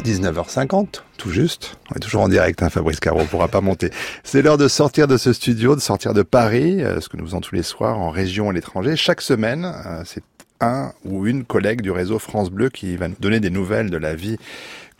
[0.00, 1.76] 19h50, tout juste.
[1.90, 3.90] On est toujours en direct, hein, Fabrice Caro, on pourra pas monter.
[4.24, 7.24] C'est l'heure de sortir de ce studio, de sortir de Paris, euh, ce que nous
[7.24, 8.96] faisons tous les soirs en région et à l'étranger.
[8.96, 10.22] Chaque semaine, euh, c'est
[10.60, 13.96] un ou une collègue du réseau France Bleu qui va nous donner des nouvelles de
[13.96, 14.36] la vie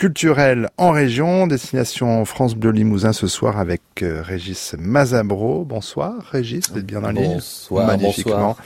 [0.00, 1.46] culturelle en région.
[1.46, 5.66] Destination France Bleu Limousin ce soir avec euh, Régis Mazabro.
[5.66, 8.32] Bonsoir Régis, vous êtes bien dans l'île Bonsoir, Magnifiquement.
[8.32, 8.56] bonsoir.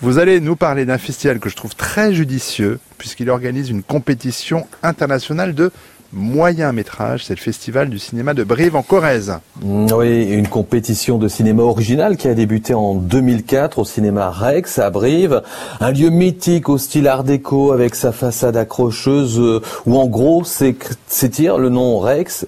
[0.00, 4.68] Vous allez nous parler d'un festival que je trouve très judicieux puisqu'il organise une compétition
[4.84, 5.72] internationale de
[6.14, 9.38] moyen métrage, c'est le festival du cinéma de Brive en Corrèze.
[9.62, 14.90] Oui, une compétition de cinéma original qui a débuté en 2004 au cinéma Rex à
[14.90, 15.42] Brive,
[15.80, 20.42] un lieu mythique au style art déco avec sa façade accrocheuse euh, où en gros
[20.44, 22.46] s'étire le nom Rex,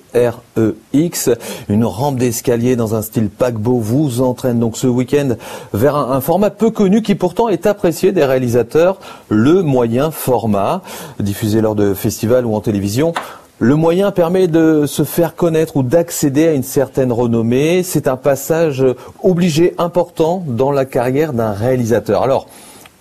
[0.57, 1.31] R-E-X,
[1.69, 5.37] une rampe d'escalier dans un style paquebot vous entraîne donc ce week-end
[5.73, 8.99] vers un, un format peu connu qui pourtant est apprécié des réalisateurs,
[9.29, 10.83] le moyen format,
[11.21, 13.13] diffusé lors de festivals ou en télévision.
[13.59, 17.83] Le moyen permet de se faire connaître ou d'accéder à une certaine renommée.
[17.83, 18.85] C'est un passage
[19.23, 22.23] obligé important dans la carrière d'un réalisateur.
[22.23, 22.49] Alors,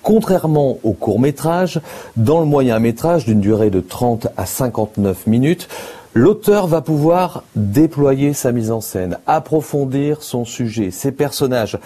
[0.01, 1.81] contrairement au court métrage,
[2.15, 5.67] dans le moyen métrage d'une durée de 30 à 59 minutes,
[6.18, 11.78] L'auteur va pouvoir déployer sa mise en scène, approfondir son sujet, ses personnages.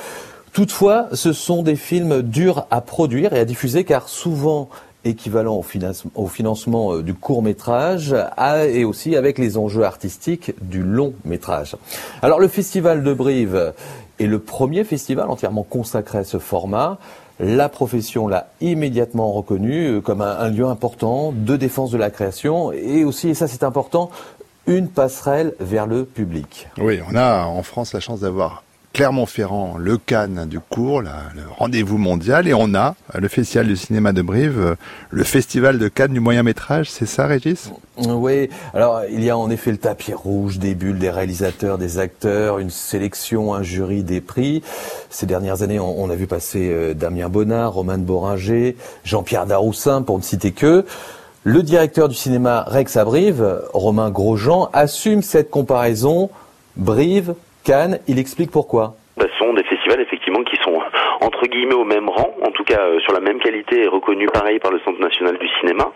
[0.54, 4.70] Toutefois, ce sont des films durs à produire et à diffuser car souvent
[5.04, 8.16] équivalent au, financement, au financement du court métrage
[8.72, 11.76] et aussi avec les enjeux artistiques du long métrage.
[12.22, 13.74] Alors le Festival de Brive
[14.20, 17.00] est le premier festival entièrement consacré à ce format.
[17.40, 22.72] La profession l'a immédiatement reconnu comme un, un, lieu important de défense de la création
[22.72, 24.10] et aussi, et ça c'est important,
[24.68, 26.68] une passerelle vers le public.
[26.78, 28.64] Oui, on a en France la chance d'avoir
[28.94, 31.10] Clermont-Ferrand, le Cannes du cours, le
[31.58, 34.76] rendez-vous mondial, et on a le Festival du cinéma de Brive,
[35.10, 37.72] le Festival de Cannes du moyen métrage, c'est ça Régis?
[37.98, 42.00] Oui, alors il y a en effet le tapis rouge, des bulles, des réalisateurs, des
[42.00, 44.64] acteurs, une sélection, un jury, des prix.
[45.10, 50.18] Ces dernières années, on, a vu passer euh, Damien Bonnard, Romain Boringer, Jean-Pierre Daroussin, pour
[50.18, 50.86] ne citer que.
[51.44, 56.30] Le directeur du cinéma Rex à Brive, Romain Grosjean, assume cette comparaison
[56.76, 57.34] Brive,
[58.08, 58.96] Il explique pourquoi.
[59.22, 60.80] Ce sont des festivals effectivement qui sont
[61.22, 62.34] entre guillemets au même rang,
[62.70, 65.92] cas euh, sur la même qualité et reconnu pareil par le Centre national du cinéma.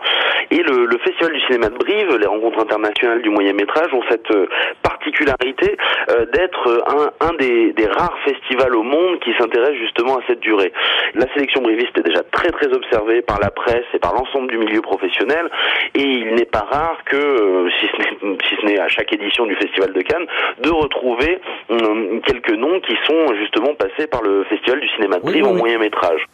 [0.52, 4.04] Et le, le, Festival du cinéma de Brive, les rencontres internationales du moyen métrage ont
[4.10, 4.48] cette euh,
[4.82, 5.78] particularité
[6.10, 10.40] euh, d'être un, un des, des, rares festivals au monde qui s'intéresse justement à cette
[10.40, 10.72] durée.
[11.16, 14.58] La sélection briviste est déjà très très observée par la presse et par l'ensemble du
[14.58, 15.50] milieu professionnel
[15.96, 19.56] et il n'est pas rare que, euh, si ce n'est si à chaque édition du
[19.56, 20.26] Festival de Cannes,
[20.62, 21.40] de retrouver
[21.72, 25.42] euh, quelques noms qui sont justement passés par le Festival du cinéma de Brive oui,
[25.44, 26.26] oui, en moyen métrage.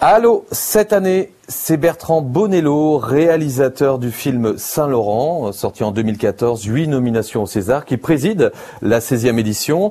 [0.00, 7.42] Allô, cette année, c'est Bertrand Bonello, réalisateur du film Saint-Laurent, sorti en 2014, huit nominations
[7.42, 9.90] au César, qui préside la 16e édition.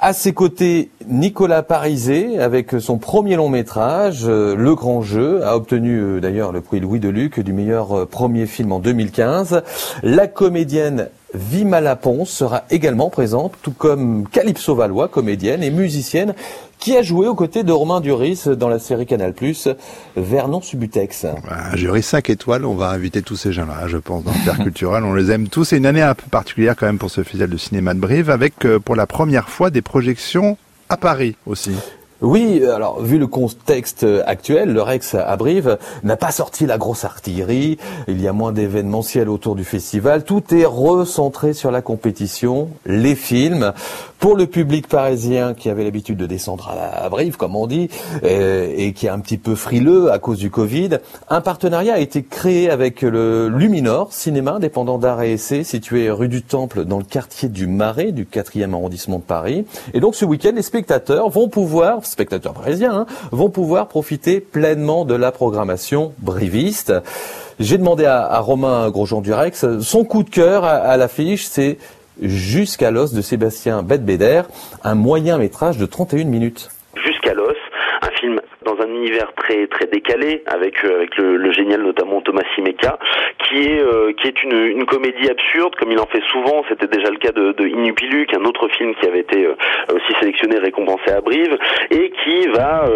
[0.00, 5.54] À ses côtés, Nicolas Parisé, avec son premier long métrage, euh, Le Grand Jeu, a
[5.54, 9.62] obtenu euh, d'ailleurs le prix Louis Deluc du meilleur euh, premier film en 2015.
[10.02, 16.34] La comédienne Vimala Ponce sera également présente, tout comme Calypso Valois, comédienne et musicienne,
[16.82, 19.32] qui a joué aux côtés de Romain Duris dans la série Canal+,
[20.16, 21.26] Vernon Subutex.
[21.48, 25.04] Un jury 5 étoiles, on va inviter tous ces gens-là, je pense, dans le culturel.
[25.04, 25.62] On les aime tous.
[25.66, 28.30] C'est une année un peu particulière quand même pour ce festival de cinéma de Brive,
[28.30, 30.58] avec euh, pour la première fois des projections
[30.88, 31.70] à Paris aussi.
[32.22, 37.04] Oui, alors vu le contexte actuel, le Rex à Brive n'a pas sorti la grosse
[37.04, 42.68] artillerie, il y a moins d'événementiel autour du festival, tout est recentré sur la compétition,
[42.86, 43.72] les films.
[44.20, 47.88] Pour le public parisien qui avait l'habitude de descendre à, Brive, comme on dit,
[48.22, 50.98] euh, et, qui est un petit peu frileux à cause du Covid,
[51.28, 56.28] un partenariat a été créé avec le Luminor, cinéma indépendant d'art et essai, situé rue
[56.28, 59.66] du Temple dans le quartier du Marais, du 4e arrondissement de Paris.
[59.92, 65.04] Et donc ce week-end, les spectateurs vont pouvoir, spectateurs parisiens, hein, vont pouvoir profiter pleinement
[65.04, 66.92] de la programmation briviste.
[67.58, 71.78] J'ai demandé à, Romain Grosjean-Durex, son coup de cœur à l'affiche, c'est
[72.20, 74.42] Jusqu'à l'os de Sébastien Bedbeder,
[74.84, 76.68] un moyen métrage de 31 minutes.
[76.94, 77.56] Jusqu'à l'os,
[78.02, 82.42] un film dans un univers très très décalé avec euh, avec le, génial notamment Thomas
[82.54, 82.98] Simeka
[83.38, 87.10] qui est euh, qui est une, comédie absurde comme il en fait souvent c'était déjà
[87.10, 89.54] le cas de, de Inupiluk un autre film qui avait été euh,
[89.94, 91.56] aussi sélectionné récompensé à Brive
[91.90, 92.86] et qui va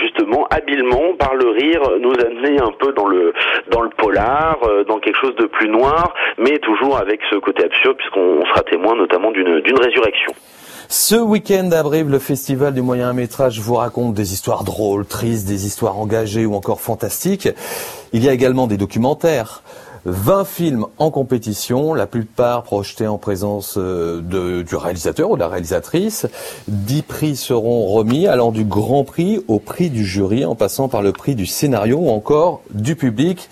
[0.00, 3.32] justement habilement par le rire nous amener un peu dans le
[3.70, 7.96] dans le polar dans quelque chose de plus noir mais toujours avec ce côté absurde
[7.96, 10.32] puisqu'on sera témoin notamment d'une d'une résurrection.
[10.96, 15.44] Ce week-end à Brive, le festival du moyen métrage vous raconte des histoires drôles, tristes,
[15.44, 17.48] des histoires engagées ou encore fantastiques.
[18.12, 19.64] Il y a également des documentaires.
[20.04, 25.48] 20 films en compétition, la plupart projetés en présence euh, du réalisateur ou de la
[25.48, 26.28] réalisatrice.
[26.68, 31.02] 10 prix seront remis, allant du grand prix au prix du jury, en passant par
[31.02, 33.48] le prix du scénario ou encore du public.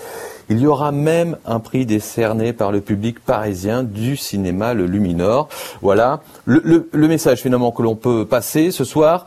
[0.52, 5.48] Il y aura même un prix décerné par le public parisien du cinéma, le Luminor.
[5.80, 9.24] Voilà le, message finalement que l'on peut passer ce soir.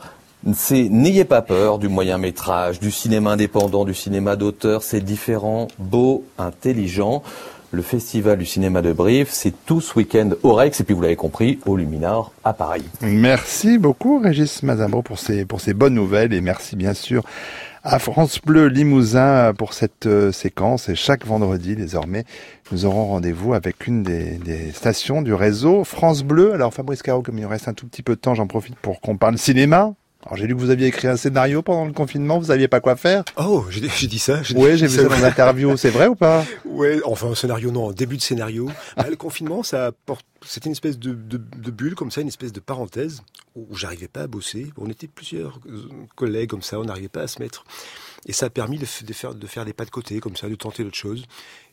[0.54, 4.84] C'est n'ayez pas peur du moyen métrage, du cinéma indépendant, du cinéma d'auteur.
[4.84, 7.24] C'est différent, beau, intelligent.
[7.72, 11.02] Le Festival du cinéma de Brive, c'est tout ce week-end au Rex et puis vous
[11.02, 12.84] l'avez compris, au Luminor à Paris.
[13.02, 17.24] Merci beaucoup Régis Mazambro pour ces, pour ces bonnes nouvelles et merci bien sûr
[17.86, 20.88] à France Bleu Limousin pour cette euh, séquence.
[20.88, 22.24] Et chaque vendredi, désormais,
[22.72, 26.52] nous aurons rendez-vous avec une des, des, stations du réseau France Bleu.
[26.52, 28.76] Alors Fabrice Caro, comme il nous reste un tout petit peu de temps, j'en profite
[28.76, 29.94] pour qu'on parle cinéma.
[30.26, 32.80] Alors j'ai lu que vous aviez écrit un scénario pendant le confinement, vous saviez pas
[32.80, 34.40] quoi faire Oh, j'ai dit ça.
[34.56, 36.44] Oui, j'ai vu ça dans l'interview, c'est vrai ou pas?
[36.64, 38.68] Oui, enfin un scénario non, un début de scénario.
[38.96, 42.28] Bah, le confinement, ça apporte, c'était une espèce de, de, de, bulle comme ça, une
[42.28, 43.22] espèce de parenthèse
[43.54, 44.72] où j'arrivais pas à bosser.
[44.76, 47.64] On était plusieurs euh, collègues comme ça, on n'arrivait pas à se mettre.
[48.28, 50.54] Et ça a permis de, faire, de faire des pas de côté comme ça, de
[50.56, 51.24] tenter d'autres choses.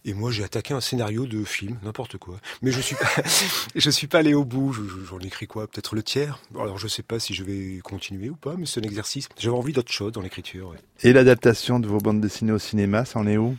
[0.06, 2.39] Et moi, j'ai attaqué un scénario de film, n'importe quoi.
[2.62, 3.10] Mais je suis pas,
[3.76, 4.72] je suis pas allé au bout.
[4.72, 5.66] J'en ai écrit quoi?
[5.66, 6.39] Peut-être le tiers?
[6.56, 9.30] Alors, je sais pas si je vais continuer ou pas, mais c'est un exercice.
[9.39, 10.76] J'avais envie d'autre chose dans l'écriture.
[11.01, 13.58] Et l'adaptation de vos bandes dessinées au cinéma, ça en est où?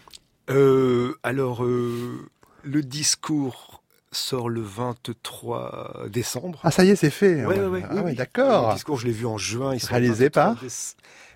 [0.50, 2.28] Euh, Alors, euh,
[2.62, 3.82] le discours
[4.12, 6.60] sort le 23 décembre.
[6.62, 7.44] Ah, ça y est, c'est fait.
[7.44, 8.68] Ouais, ouais, ah, oui, d'accord.
[8.68, 9.74] Le discours, je l'ai vu en juin.
[9.74, 10.56] Il Réalisé par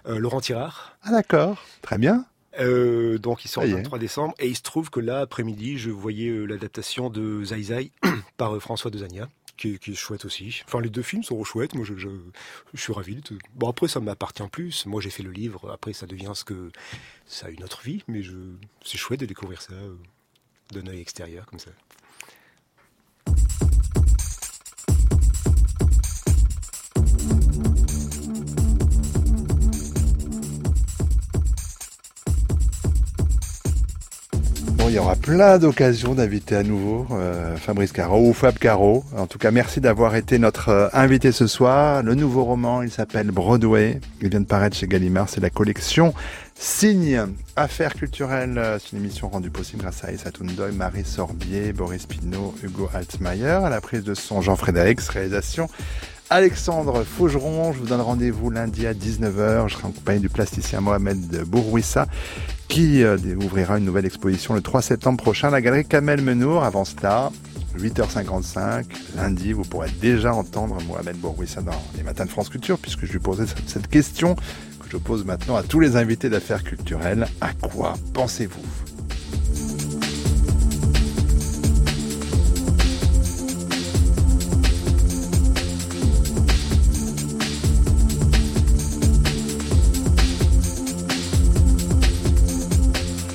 [0.09, 0.97] Laurent Tirard.
[1.03, 1.65] Ah, d'accord.
[1.83, 2.25] Très bien.
[2.61, 5.91] Euh, donc il sort le 23 décembre et il se trouve que là après-midi je
[5.91, 7.93] voyais euh, l'adaptation de Zai Zai
[8.37, 10.63] par euh, François Dezania qui, qui, est chouette aussi.
[10.67, 12.09] Enfin les deux films sont chouettes, moi je, je,
[12.75, 13.17] je suis ravi.
[13.17, 13.39] De...
[13.55, 16.71] Bon après ça m'appartient plus, moi j'ai fait le livre, après ça devient ce que
[17.27, 18.35] ça a une autre vie, mais je...
[18.85, 19.75] c'est chouette de découvrir ça
[20.73, 21.71] d'un œil extérieur comme ça.
[34.89, 39.05] Il y aura plein d'occasions d'inviter à nouveau euh, Fabrice Caro ou Fab Caro.
[39.17, 42.03] En tout cas, merci d'avoir été notre euh, invité ce soir.
[42.03, 44.01] Le nouveau roman, il s'appelle Broadway.
[44.23, 45.29] Il vient de paraître chez Gallimard.
[45.29, 46.15] C'est la collection
[46.55, 47.21] Signe.
[47.55, 48.57] Affaires culturelles.
[48.57, 52.89] Euh, c'est une émission rendue possible grâce à Issa Tundoy, Marie Sorbier, Boris Pinot, Hugo
[52.95, 53.65] Altmaier.
[53.65, 55.01] À la prise de son, Jean-Frédéric.
[55.01, 55.69] Réalisation
[56.31, 57.73] Alexandre Faugeron.
[57.73, 59.69] Je vous donne rendez-vous lundi à 19h.
[59.69, 62.07] Je serai en compagnie du plasticien Mohamed Bourouissa
[62.69, 66.65] qui euh, ouvrira une nouvelle exposition le 3 septembre prochain à la galerie Kamel Menour.
[66.65, 67.31] Avant cela,
[67.79, 68.85] 8h55,
[69.17, 73.13] lundi, vous pourrez déjà entendre Mohamed Bourouissa dans les matins de France Culture puisque je
[73.13, 77.27] lui posais cette question que je pose maintenant à tous les invités d'affaires culturelles.
[77.41, 79.88] À quoi pensez-vous?